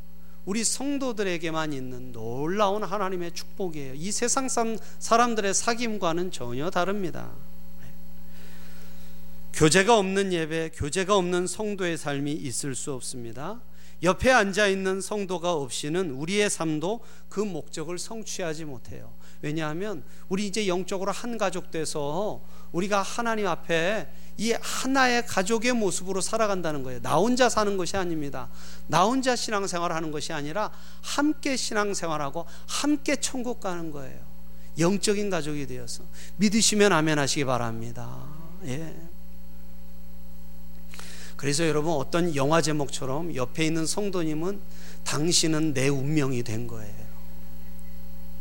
우리 0.46 0.62
성도들에게만 0.62 1.72
있는 1.72 2.12
놀라운 2.12 2.85
하나님의 2.85 3.32
축복이에요. 3.32 3.94
이 3.94 4.12
세상 4.12 4.48
사람들의 4.48 5.52
사귐과는 5.52 6.32
전혀 6.32 6.70
다릅니다. 6.70 7.32
교제가 9.52 9.98
없는 9.98 10.32
예배, 10.32 10.70
교제가 10.74 11.16
없는 11.16 11.46
성도의 11.46 11.98
삶이 11.98 12.32
있을 12.32 12.74
수 12.74 12.92
없습니다. 12.92 13.61
옆에 14.02 14.30
앉아 14.30 14.68
있는 14.68 15.00
성도가 15.00 15.54
없이는 15.54 16.11
우리의 16.11 16.50
삶도 16.50 17.00
그 17.28 17.40
목적을 17.40 17.98
성취하지 17.98 18.66
못해요. 18.66 19.12
왜냐하면 19.42 20.04
우리 20.28 20.46
이제 20.46 20.68
영적으로 20.68 21.11
한 21.11 21.38
가족 21.38 21.70
돼서 21.70 22.42
우리가 22.72 23.02
하나님 23.02 23.46
앞에 23.46 24.09
이 24.38 24.53
하나의 24.61 25.27
가족의 25.27 25.72
모습으로 25.72 26.20
살아간다는 26.20 26.83
거예요. 26.83 27.01
나 27.01 27.16
혼자 27.16 27.49
사는 27.49 27.77
것이 27.77 27.96
아닙니다. 27.96 28.49
나 28.87 29.05
혼자 29.05 29.35
신앙생활 29.35 29.92
하는 29.92 30.11
것이 30.11 30.33
아니라 30.33 30.70
함께 31.01 31.57
신앙생활하고 31.57 32.44
함께 32.66 33.16
천국 33.16 33.61
가는 33.61 33.90
거예요. 33.90 34.18
영적인 34.79 35.31
가족이 35.31 35.66
되어서 35.66 36.05
믿으시면 36.37 36.92
아멘 36.92 37.18
하시기 37.18 37.44
바랍니다. 37.44 38.14
예. 38.66 38.94
그래서 41.37 41.66
여러분 41.66 41.92
어떤 41.94 42.35
영화 42.35 42.61
제목처럼 42.61 43.35
옆에 43.35 43.66
있는 43.66 43.87
성도님은 43.87 44.61
당신은 45.05 45.75
내 45.75 45.88
운명이 45.88 46.42
된 46.42 46.66
거예요. 46.66 47.07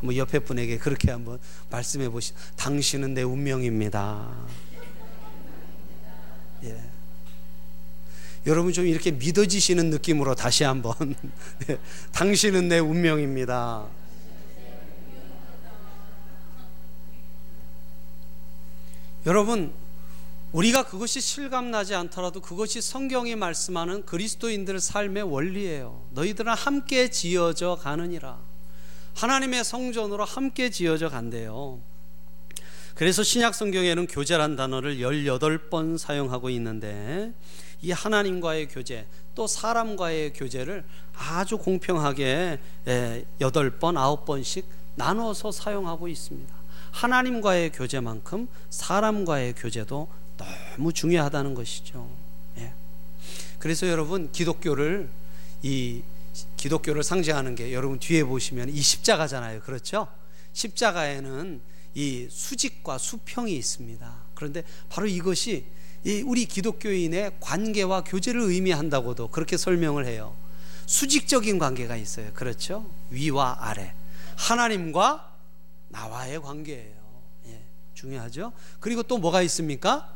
뭐 0.02 0.16
옆에 0.16 0.40
분에게 0.40 0.78
그렇게 0.78 1.12
한번 1.12 1.40
말씀해 1.70 2.10
보시. 2.10 2.34
당신은 2.58 3.14
내 3.14 3.24
운명입니다. 3.24 4.30
예. 6.66 6.96
여러분 8.48 8.74
좀 8.74 8.86
이렇게 8.86 9.12
믿어지시는 9.12 9.90
느낌으로 9.90 10.36
다시 10.36 10.64
한번 10.64 10.94
네. 11.68 11.78
당신은 12.12 12.68
내 12.68 12.80
운명입니다. 12.80 13.88
여러분 19.26 19.74
우리가 20.52 20.84
그것이 20.84 21.20
실감나지 21.20 21.96
않더라도 21.96 22.40
그것이 22.40 22.80
성경이 22.80 23.36
말씀하는 23.36 24.06
그리스도인들 24.06 24.80
삶의 24.80 25.24
원리예요. 25.24 26.08
너희들은 26.12 26.54
함께 26.54 27.10
지어져 27.10 27.78
가느니라. 27.82 28.38
하나님의 29.16 29.66
성전으로 29.66 30.24
함께 30.24 30.70
지어져 30.70 31.10
간대요. 31.10 31.82
그래서 32.96 33.24
신약 33.24 33.54
성경에는 33.54 34.08
교제란 34.08 34.56
단어를 34.56 34.98
18번 35.00 35.98
사용하고 35.98 36.50
있는데 36.52 37.34
이 37.82 37.92
하나님과의 37.92 38.70
교제 38.70 39.06
또 39.36 39.48
사람과의 39.48 40.32
교제를 40.32 40.86
아주 41.14 41.58
공평하게 41.58 42.58
8번, 42.86 43.80
9번씩 43.80 44.64
나눠서 44.96 45.52
사용하고 45.52 46.08
있습니다. 46.08 46.56
하나님과의 46.92 47.74
교제만큼 47.74 48.48
사람과의 48.70 49.56
교제도 49.56 50.08
너무 50.38 50.94
중요하다는 50.94 51.54
것이죠. 51.54 52.10
예. 52.60 52.72
그래서 53.60 53.90
여러분 53.90 54.32
기독교를 54.32 55.10
이 55.64 56.02
기독교를 56.56 57.04
상징하는 57.04 57.56
게 57.56 57.74
여러분 57.74 58.00
뒤에 58.00 58.24
보시면 58.24 58.70
이 58.70 58.82
십자가잖아요. 58.82 59.60
그렇죠? 59.62 60.08
십자가에는 60.54 61.75
이 61.96 62.28
수직과 62.30 62.98
수평이 62.98 63.56
있습니다. 63.56 64.24
그런데 64.36 64.64
바로 64.90 65.08
이것이 65.08 65.66
이 66.04 66.22
우리 66.22 66.46
기독교인의 66.46 67.38
관계와 67.40 68.04
교제를 68.04 68.42
의미한다고도 68.42 69.30
그렇게 69.30 69.58
설명을 69.58 70.06
해요. 70.06 70.36
수직적인 70.86 71.58
관계가 71.58 71.96
있어요. 71.96 72.32
그렇죠? 72.34 72.88
위와 73.10 73.58
아래. 73.62 73.94
하나님과 74.36 75.34
나와의 75.88 76.42
관계예요. 76.42 76.96
예, 77.48 77.62
중요하죠? 77.94 78.52
그리고 78.80 79.02
또 79.02 79.18
뭐가 79.18 79.42
있습니까? 79.44 80.14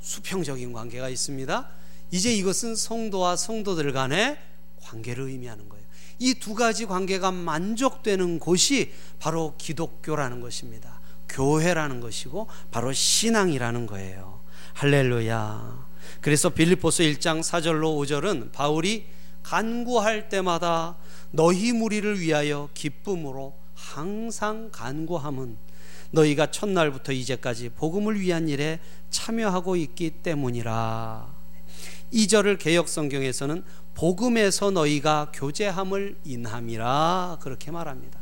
수평적인 0.00 0.72
관계가 0.72 1.08
있습니다. 1.10 1.68
이제 2.10 2.32
이것은 2.32 2.76
성도와 2.76 3.36
성도들 3.36 3.92
간의 3.92 4.38
관계를 4.80 5.24
의미하는 5.24 5.68
거예요. 5.68 5.84
이 6.20 6.34
두 6.34 6.54
가지 6.54 6.86
관계가 6.86 7.30
만족되는 7.32 8.38
곳이 8.38 8.92
바로 9.18 9.54
기독교라는 9.58 10.40
것입니다. 10.40 10.97
교회라는 11.28 12.00
것이고 12.00 12.46
바로 12.70 12.92
신앙이라는 12.92 13.86
거예요. 13.86 14.40
할렐루야. 14.74 15.86
그래서 16.20 16.48
빌립보서 16.50 17.02
1장 17.02 17.40
4절로 17.40 17.96
5절은 17.98 18.52
바울이 18.52 19.06
간구할 19.42 20.28
때마다 20.28 20.96
너희 21.30 21.72
무리를 21.72 22.20
위하여 22.20 22.68
기쁨으로 22.74 23.54
항상 23.74 24.70
간구함은 24.72 25.56
너희가 26.10 26.50
첫날부터 26.50 27.12
이제까지 27.12 27.70
복음을 27.70 28.20
위한 28.20 28.48
일에 28.48 28.78
참여하고 29.10 29.76
있기 29.76 30.10
때문이라. 30.22 31.34
2절을 32.12 32.58
개혁 32.58 32.88
성경에서는 32.88 33.64
복음에서 33.94 34.70
너희가 34.70 35.32
교제함을 35.34 36.18
인함이라 36.24 37.38
그렇게 37.40 37.70
말합니다. 37.70 38.17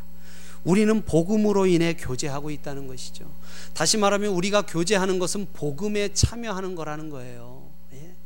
우리는 0.66 1.00
복음으로 1.02 1.66
인해 1.66 1.94
교제하고 1.94 2.50
있다는 2.50 2.88
것이죠. 2.88 3.24
다시 3.72 3.96
말하면 3.96 4.32
우리가 4.32 4.62
교제하는 4.62 5.20
것은 5.20 5.46
복음에 5.52 6.12
참여하는 6.12 6.74
거라는 6.74 7.08
거예요. 7.08 7.62
예? 7.94 8.16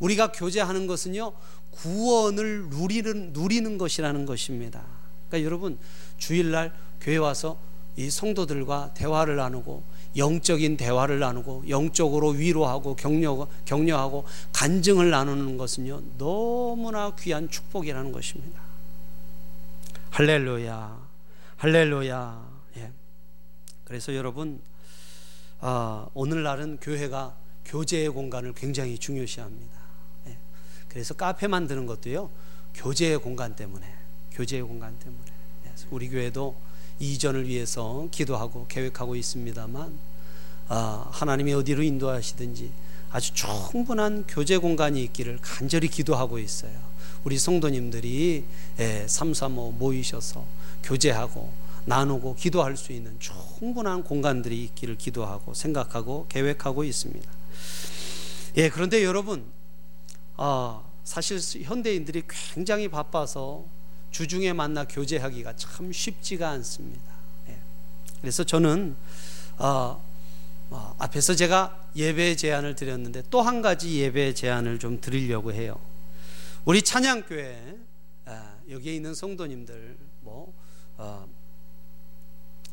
우리가 0.00 0.32
교제하는 0.32 0.88
것은요 0.88 1.32
구원을 1.70 2.68
누리는 2.68 3.32
누리는 3.32 3.78
것이라는 3.78 4.26
것입니다. 4.26 4.82
그러니까 5.28 5.46
여러분 5.46 5.78
주일날 6.18 6.74
교회 7.00 7.16
와서 7.16 7.58
이 7.96 8.10
성도들과 8.10 8.94
대화를 8.94 9.36
나누고 9.36 9.84
영적인 10.16 10.76
대화를 10.76 11.20
나누고 11.20 11.68
영적으로 11.68 12.30
위로하고 12.30 12.96
격려, 12.96 13.46
격려하고 13.66 14.24
간증을 14.52 15.10
나누는 15.10 15.58
것은요 15.58 16.02
너무나 16.18 17.14
귀한 17.14 17.48
축복이라는 17.48 18.10
것입니다. 18.10 18.60
할렐루야, 20.10 21.03
할렐루야. 21.56 22.50
예. 22.76 22.92
그래서 23.84 24.14
여러분 24.14 24.60
아, 25.60 26.06
오늘날은 26.14 26.78
교회가 26.80 27.36
교제의 27.64 28.10
공간을 28.10 28.52
굉장히 28.54 28.98
중요시합니다. 28.98 29.72
예. 30.28 30.38
그래서 30.88 31.14
카페 31.14 31.46
만드는 31.46 31.86
것도요 31.86 32.30
교제의 32.74 33.18
공간 33.18 33.54
때문에, 33.54 33.86
교제의 34.32 34.62
공간 34.62 34.98
때문에. 34.98 35.24
예. 35.66 35.72
우리 35.90 36.08
교회도 36.08 36.56
이전을 36.98 37.48
위해서 37.48 38.08
기도하고 38.10 38.66
계획하고 38.66 39.16
있습니다만 39.16 39.98
아, 40.68 41.08
하나님이 41.12 41.54
어디로 41.54 41.82
인도하시든지 41.82 42.72
아주 43.10 43.32
충분한 43.32 44.24
교제 44.26 44.56
공간이 44.58 45.02
있기를 45.04 45.38
간절히 45.40 45.88
기도하고 45.88 46.38
있어요. 46.38 46.72
우리 47.22 47.38
성도님들이 47.38 48.44
예, 48.80 49.06
삼삼오 49.08 49.72
모이셔서 49.72 50.44
교제하고 50.84 51.52
나누고 51.86 52.36
기도할 52.36 52.76
수 52.76 52.92
있는 52.92 53.18
충분한 53.18 54.04
공간들이 54.04 54.62
있기를 54.64 54.96
기도하고 54.96 55.52
생각하고 55.54 56.26
계획하고 56.28 56.84
있습니다. 56.84 57.30
예, 58.56 58.68
그런데 58.70 59.04
여러분, 59.04 59.44
어, 60.36 60.88
사실 61.04 61.38
현대인들이 61.62 62.22
굉장히 62.28 62.88
바빠서 62.88 63.64
주중에 64.10 64.52
만나 64.52 64.84
교제하기가 64.84 65.56
참 65.56 65.92
쉽지가 65.92 66.48
않습니다. 66.50 67.12
예. 67.48 67.58
그래서 68.20 68.44
저는 68.44 68.96
어, 69.58 70.02
어, 70.70 70.94
앞에서 70.98 71.34
제가 71.34 71.88
예배 71.96 72.36
제안을 72.36 72.74
드렸는데 72.74 73.24
또 73.30 73.42
한 73.42 73.60
가지 73.60 74.00
예배 74.00 74.34
제안을 74.34 74.78
좀 74.78 75.00
드리려고 75.00 75.52
해요. 75.52 75.78
우리 76.64 76.80
찬양교회 76.80 77.76
아, 78.26 78.54
여기에 78.70 78.94
있는 78.94 79.14
성도님들 79.14 79.98
뭐 80.20 80.54
어, 80.96 81.26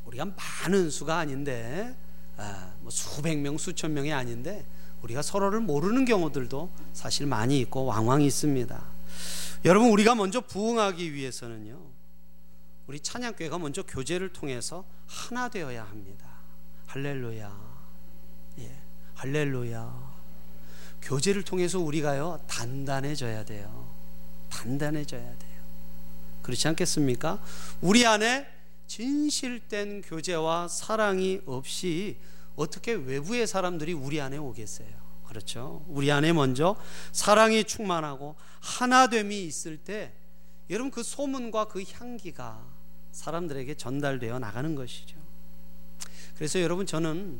우리가 0.06 0.26
많은 0.26 0.90
수가 0.90 1.18
아닌데 1.18 1.96
아, 2.38 2.74
뭐 2.82 2.92
수백 2.92 3.38
명 3.38 3.58
수천 3.58 3.94
명이 3.94 4.12
아닌데 4.14 4.66
우리가 5.02 5.22
서로를 5.22 5.60
모르는 5.60 6.06
경우들도 6.06 6.70
사실 6.94 7.26
많이 7.26 7.60
있고 7.60 7.86
왕왕 7.86 8.22
있습니다. 8.22 8.84
여러분 9.66 9.90
우리가 9.92 10.16
먼저 10.16 10.42
부흥하기 10.42 11.14
위해서는요. 11.14 11.80
우리 12.88 13.00
찬양교회가 13.00 13.58
먼저 13.58 13.84
교제를 13.84 14.34
통해서 14.34 14.84
하나 15.08 15.50
되어야 15.50 15.84
합니다. 15.84 16.28
할렐루야. 16.88 17.72
예. 18.60 18.82
할렐루야. 19.16 20.12
교제를 21.02 21.44
통해서 21.44 21.80
우리가요 21.80 22.40
단단해져야 22.48 23.46
돼요. 23.46 23.88
단단해져야 24.50 25.38
돼요. 25.38 25.51
그렇지 26.42 26.68
않겠습니까? 26.68 27.42
우리 27.82 28.06
안에 28.06 28.48
진실된 28.88 30.02
교제와 30.02 30.68
사랑이 30.68 31.42
없이 31.46 32.18
어떻게 32.56 32.94
외부의 32.94 33.48
사람들이 33.48 33.94
우리 33.94 34.20
안에 34.20 34.38
오겠어요? 34.38 34.90
그렇죠. 35.28 35.86
우리 35.88 36.12
안에 36.12 36.34
먼저 36.34 36.76
사랑이 37.14 37.64
충만하고 37.64 38.36
하나됨이 38.60 39.46
있을 39.46 39.78
때 39.78 40.12
여러분 40.70 40.92
그 40.92 41.04
소문과 41.04 41.66
그 41.66 41.84
향기가 41.94 42.62
사람들에게 43.12 43.74
전달되어 43.76 44.40
나가는 44.40 44.76
것이죠. 44.76 45.18
그래서 46.36 46.62
여러분 46.62 46.86
저는 46.86 47.40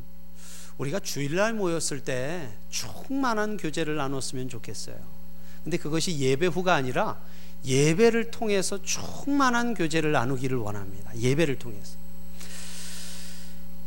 우리가 0.78 1.00
주일날 1.00 1.52
모였을 1.52 2.02
때 2.02 2.48
충만한 2.70 3.56
교제를 3.56 3.96
나눴으면 3.96 4.48
좋겠어요. 4.48 4.96
근데 5.62 5.76
그것이 5.76 6.18
예배 6.18 6.46
후가 6.46 6.74
아니라 6.74 7.22
예배를 7.64 8.30
통해서 8.30 8.80
충만한 8.82 9.74
교제를 9.74 10.12
나누기를 10.12 10.56
원합니다. 10.58 11.16
예배를 11.16 11.58
통해서. 11.58 12.02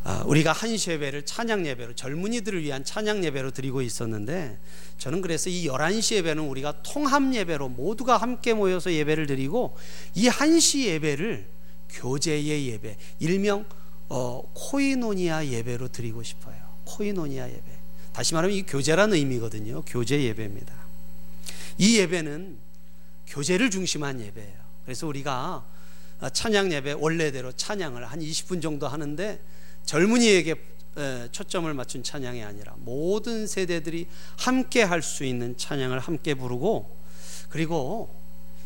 아, 0.03 0.23
우리가 0.28 0.51
한시 0.51 0.91
예배를 0.91 1.26
찬양 1.26 1.65
예배로 1.65 1.95
젊은이들을 1.95 2.61
위한 2.61 2.86
찬양 2.86 3.23
예배로 3.23 3.49
드리고 3.49 3.82
있었는데 3.82 4.59
저는 4.99 5.21
그래서 5.21 5.49
이 5.49 5.67
11시 5.67 6.17
예배는 6.17 6.43
우리가 6.43 6.84
통합 6.84 7.34
예배로 7.34 7.69
모두가 7.69 8.17
함께 8.17 8.53
모여서 8.53 8.93
예배를 8.93 9.26
드리고 9.26 9.76
이 10.13 10.28
한시 10.28 10.86
예배를 10.86 11.47
교제의 11.89 12.67
예배 12.67 12.97
일명 13.19 13.65
어, 14.07 14.43
코이노니아 14.53 15.47
예배로 15.47 15.88
드리고 15.88 16.21
싶어요. 16.21 16.55
코이노니아 16.86 17.47
예배. 17.47 17.63
다시 18.13 18.36
말하면 18.36 18.55
이 18.55 18.63
교제라는 18.63 19.17
의미거든요. 19.17 19.82
교제 19.88 20.21
예배입니다. 20.21 20.73
이 21.80 21.97
예배는 21.97 22.64
교제를 23.28 23.69
중심한 23.69 24.19
예배예요. 24.19 24.57
그래서 24.84 25.07
우리가 25.07 25.65
아, 26.19 26.30
찬양 26.30 26.71
예배 26.71 26.93
원래대로 26.93 27.51
찬양을 27.51 28.05
한 28.05 28.19
20분 28.19 28.61
정도 28.61 28.88
하는데 28.88 29.41
젊은이에게 29.86 30.55
에, 30.97 31.28
초점을 31.32 31.71
맞춘 31.73 32.03
찬양이 32.03 32.41
아니라 32.43 32.73
모든 32.78 33.47
세대들이 33.47 34.07
함께 34.38 34.82
할 34.82 35.01
수 35.01 35.26
있는 35.26 35.57
찬양을 35.57 35.99
함께 35.99 36.34
부르고 36.36 36.97
그리고 37.49 38.15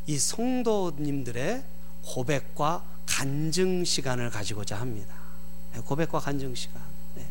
이 0.06 0.18
성도님들의 0.18 1.64
고백과 2.04 2.84
간증 3.06 3.84
시간을 3.84 4.30
가지고자 4.30 4.80
합니다. 4.80 5.14
네, 5.74 5.82
고백과 5.82 6.20
간증 6.20 6.56
시간. 6.56 6.82
네. 7.16 7.26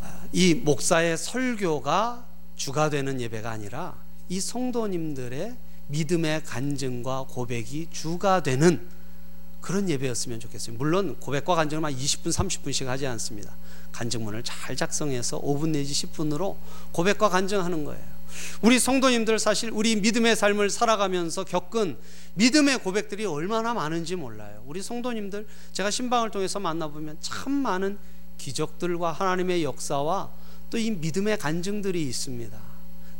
아, 0.00 0.26
이 0.32 0.54
목사의 0.54 1.18
설교가 1.18 2.26
주가 2.56 2.88
되는 2.90 3.20
예배가 3.20 3.50
아니라 3.50 3.96
이 4.32 4.40
성도님들의 4.40 5.54
믿음의 5.88 6.44
간증과 6.44 7.26
고백이 7.28 7.88
주가 7.90 8.42
되는 8.42 8.80
그런 9.60 9.90
예배였으면 9.90 10.40
좋겠어요. 10.40 10.76
물론 10.78 11.16
고백과 11.20 11.54
간증을 11.54 11.84
한 11.84 11.94
20분, 11.94 12.32
30분씩 12.32 12.86
하지 12.86 13.06
않습니다. 13.08 13.54
간증문을 13.92 14.42
잘 14.42 14.74
작성해서 14.74 15.38
5분 15.42 15.68
내지 15.68 15.92
10분으로 16.06 16.56
고백과 16.92 17.28
간증하는 17.28 17.84
거예요. 17.84 18.02
우리 18.62 18.78
성도님들 18.78 19.38
사실 19.38 19.70
우리 19.70 19.96
믿음의 19.96 20.34
삶을 20.34 20.70
살아가면서 20.70 21.44
겪은 21.44 21.98
믿음의 22.32 22.78
고백들이 22.78 23.26
얼마나 23.26 23.74
많은지 23.74 24.16
몰라요. 24.16 24.62
우리 24.66 24.82
성도님들 24.82 25.46
제가 25.74 25.90
신방을 25.90 26.30
통해서 26.30 26.58
만나보면 26.58 27.18
참 27.20 27.52
많은 27.52 27.98
기적들과 28.38 29.12
하나님의 29.12 29.62
역사와 29.62 30.30
또 30.70 30.78
이 30.78 30.90
믿음의 30.90 31.36
간증들이 31.36 32.02
있습니다. 32.08 32.71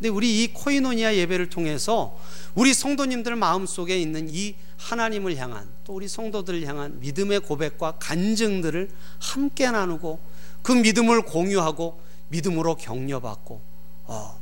근데 0.02 0.08
우리 0.08 0.42
이 0.42 0.52
코이노니아 0.52 1.14
예배를 1.14 1.48
통해서 1.48 2.18
우리 2.56 2.74
성도님들 2.74 3.36
마음속에 3.36 4.00
있는 4.00 4.28
이 4.28 4.56
하나님을 4.76 5.36
향한 5.36 5.68
또 5.84 5.94
우리 5.94 6.08
성도들을 6.08 6.66
향한 6.66 6.98
믿음의 6.98 7.38
고백과 7.38 7.98
간증들을 8.00 8.90
함께 9.20 9.70
나누고 9.70 10.18
그 10.62 10.72
믿음을 10.72 11.22
공유하고 11.22 12.00
믿음으로 12.30 12.74
격려받고 12.78 13.60
어, 14.06 14.40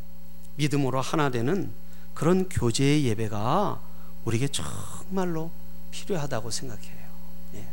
믿음으로 0.56 1.02
하나 1.02 1.28
되는 1.28 1.70
그런 2.14 2.48
교제의 2.48 3.04
예배가 3.04 3.82
우리에게 4.24 4.48
정말로 4.48 5.50
필요하다고 5.90 6.50
생각해요. 6.50 7.06
예. 7.56 7.66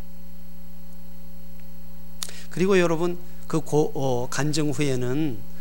그리고 2.50 2.80
여러분 2.80 3.18
그 3.48 3.62
고, 3.62 3.94
어, 3.96 4.28
간증 4.30 4.72
후에는 4.72 5.38
아, 5.40 5.57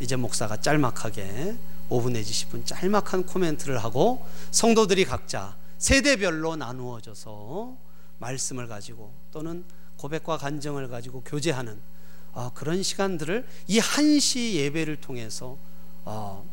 이제 0.00 0.16
목사가 0.16 0.56
짤막하게 0.56 1.56
5분 1.90 2.12
내지 2.12 2.32
10분 2.32 2.66
짤막한 2.66 3.26
코멘트를 3.26 3.78
하고 3.78 4.26
성도들이 4.50 5.04
각자 5.04 5.56
세대별로 5.78 6.56
나누어져서 6.56 7.76
말씀을 8.18 8.66
가지고 8.66 9.12
또는 9.32 9.64
고백과 9.96 10.38
간증을 10.38 10.88
가지고 10.88 11.22
교제하는 11.22 11.80
어, 12.32 12.50
그런 12.54 12.82
시간들을 12.82 13.46
이 13.68 13.78
한시 13.78 14.54
예배를 14.56 14.96
통해서 14.96 15.56
어, 16.04 16.48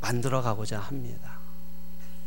만들어 0.00 0.42
가고자 0.42 0.78
합니다. 0.78 1.38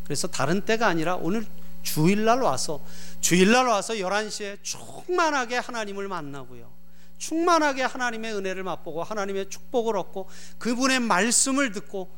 그래서 0.03 0.28
다른 0.28 0.61
때가 0.61 0.88
아니라 0.88 1.15
오늘 1.15 1.45
주일날 1.84 2.41
와서 2.41 2.82
주일날 3.21 3.67
와서 3.67 3.93
11시에 3.93 4.57
충만하게 4.63 5.57
하나님을 5.57 6.07
만나고요. 6.07 6.76
충만하게 7.18 7.84
하나님의 7.84 8.36
은혜를 8.36 8.63
맛보고 8.63 9.03
하나님의 9.03 9.49
축복을 9.49 9.97
얻고 9.97 10.30
그분의 10.59 10.99
말씀을 10.99 11.72
듣고 11.72 12.09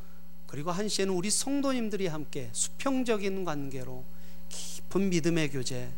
그리고 0.46 0.70
한시에는 0.72 1.14
우리 1.14 1.30
성도님들이 1.30 2.06
함께 2.08 2.50
수평적인 2.52 3.44
관계로 3.44 4.04
깊은 4.48 5.10
믿음의 5.10 5.50
교제, 5.50 5.88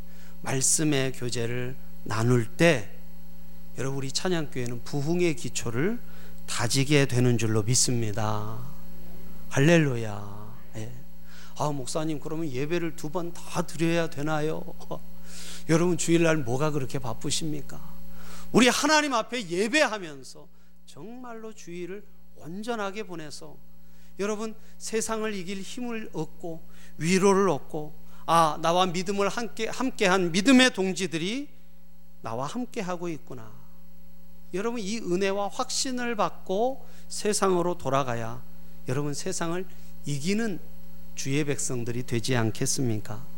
말씀의 0.43 1.13
교제를 1.13 1.75
나눌 2.05 2.47
때 2.47 2.91
여러분 3.79 3.99
우리 3.99 4.13
찬양교회는 4.13 4.85
부흥의 4.85 5.37
기초를 5.37 5.99
다지게 6.47 7.07
되는 7.07 7.39
줄로 7.39 7.63
믿습니다. 7.63 8.59
할렐루야. 9.49 10.55
예. 10.77 10.93
아 11.57 11.71
목사님 11.71 12.21
그러면 12.21 12.51
예배를 12.51 12.97
두 12.97 13.09
번 13.11 13.33
다 13.33 13.63
드려야 13.63 14.11
되나요? 14.11 14.63
여러분 15.71 15.97
주일날 15.97 16.37
뭐가 16.39 16.71
그렇게 16.71 16.99
바쁘십니까? 16.99 17.92
우리 18.53 18.69
하나님 18.69 19.15
앞에 19.15 19.49
예배하면서 19.49 20.47
정말로 20.87 21.53
주일을 21.55 22.05
온전하게 22.37 23.05
보내서 23.05 23.57
여러분 24.19 24.55
세상을 24.79 25.35
이길 25.35 25.63
힘을 25.63 26.11
얻고 26.13 26.63
위로를 26.99 27.49
얻고 27.49 27.95
아 28.27 28.59
나와 28.61 28.87
믿음을 28.87 29.29
함께 29.29 29.69
함께한 29.69 30.33
믿음의 30.33 30.75
동지들이 30.75 31.49
나와 32.21 32.47
함께 32.47 32.81
하고 32.81 33.09
있구나. 33.09 33.51
여러분 34.55 34.81
이 34.81 34.99
은혜와 34.99 35.49
확신을 35.49 36.15
받고 36.15 36.87
세상으로 37.09 37.79
돌아가야 37.79 38.43
여러분 38.89 39.15
세상을 39.15 39.67
이기는 40.05 40.61
주의 41.15 41.45
백성들이 41.45 42.05
되지 42.05 42.37
않겠습니까? 42.37 43.32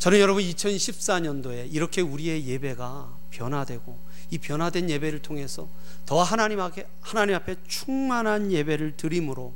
저는 0.00 0.18
여러분 0.18 0.42
2014년도에 0.42 1.72
이렇게 1.72 2.00
우리의 2.00 2.46
예배가 2.46 3.14
변화되고 3.30 3.98
이 4.30 4.38
변화된 4.38 4.88
예배를 4.88 5.20
통해서 5.20 5.68
더 6.06 6.22
하나님 6.22 6.58
앞에 6.60 6.88
하나님 7.02 7.34
앞에 7.36 7.56
충만한 7.68 8.50
예배를 8.50 8.96
드림으로 8.96 9.52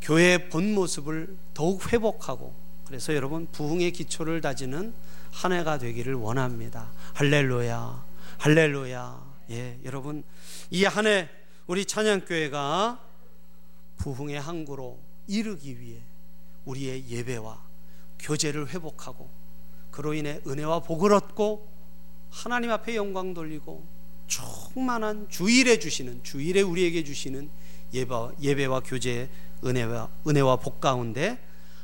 교회의 0.00 0.48
본 0.48 0.74
모습을 0.74 1.36
더욱 1.54 1.92
회복하고 1.92 2.52
그래서 2.84 3.14
여러분 3.14 3.46
부흥의 3.52 3.92
기초를 3.92 4.40
다지는 4.40 4.92
한 5.30 5.52
해가 5.52 5.78
되기를 5.78 6.14
원합니다. 6.14 6.90
할렐루야. 7.14 8.04
할렐루야. 8.38 9.32
예, 9.50 9.78
여러분 9.84 10.24
이 10.70 10.84
한 10.84 11.06
해 11.06 11.28
우리 11.68 11.84
찬양교회가 11.84 12.98
부흥의 13.98 14.40
항구로 14.40 14.98
이르기 15.28 15.78
위해 15.78 16.00
우리의 16.64 17.08
예배와 17.08 17.71
교제를 18.22 18.68
회복하고 18.68 19.30
그로 19.90 20.14
인해 20.14 20.40
은혜와 20.46 20.80
복을 20.80 21.12
얻고 21.12 21.70
하나님 22.30 22.70
앞에 22.70 22.96
영광 22.96 23.34
돌리고 23.34 23.86
충만한 24.26 25.28
주일에 25.28 25.78
주시는 25.78 26.22
주일에 26.22 26.62
우리에게 26.62 27.04
주시는 27.04 27.50
예배와, 27.92 28.32
예배와 28.40 28.80
교제 28.80 29.28
은혜와 29.62 30.08
은혜와 30.26 30.56
복 30.56 30.80
가운데 30.80 31.38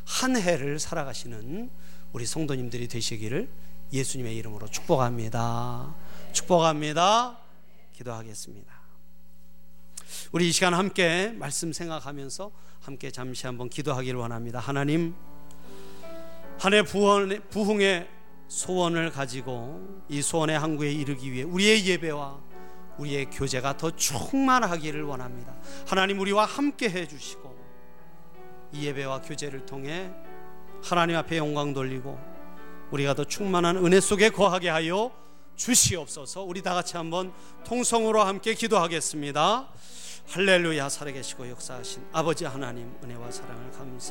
한 0.06 0.36
해를 0.36 0.78
살아가시는 0.78 1.70
우리 2.12 2.24
성도님들이 2.24 2.88
되시기를 2.88 3.50
예수님의 3.92 4.34
이름으로 4.36 4.68
축복합니다. 4.68 5.94
축복합니다. 6.32 7.38
기도하겠습니다. 7.92 8.78
우리 10.32 10.48
이 10.48 10.52
시간 10.52 10.72
함께 10.72 11.28
말씀 11.36 11.72
생각하면서 11.72 12.50
함께 12.80 13.10
잠시 13.10 13.46
한번 13.46 13.68
기도하기를 13.68 14.18
원합니다. 14.18 14.58
하나님 14.58 15.14
한해 16.58 16.82
부흥의 16.82 18.08
소원을 18.48 19.10
가지고 19.10 20.02
이 20.08 20.20
소원의 20.22 20.58
항구에 20.58 20.90
이르기 20.90 21.32
위해 21.32 21.44
우리의 21.44 21.86
예배와 21.86 22.40
우리의 22.98 23.26
교제가 23.30 23.76
더 23.76 23.94
충만하기를 23.94 25.02
원합니다. 25.04 25.54
하나님 25.86 26.18
우리와 26.18 26.44
함께 26.44 26.88
해 26.90 27.06
주시고 27.06 27.56
이 28.72 28.86
예배와 28.86 29.22
교제를 29.22 29.66
통해 29.66 30.10
하나님 30.82 31.16
앞에 31.16 31.36
영광 31.36 31.72
돌리고 31.72 32.18
우리가 32.90 33.14
더 33.14 33.24
충만한 33.24 33.76
은혜 33.76 34.00
속에 34.00 34.30
거하게 34.30 34.68
하여 34.68 35.12
주시옵소서. 35.54 36.42
우리 36.42 36.62
다 36.62 36.74
같이 36.74 36.96
한번 36.96 37.32
통성으로 37.64 38.22
함께 38.22 38.54
기도하겠습니다. 38.54 39.68
할렐루야 40.30 40.88
살아계시고 40.88 41.48
역사하신 41.50 42.08
아버지 42.12 42.44
하나님 42.44 42.94
은혜와 43.02 43.30
사랑을 43.30 43.70
감사 43.70 44.06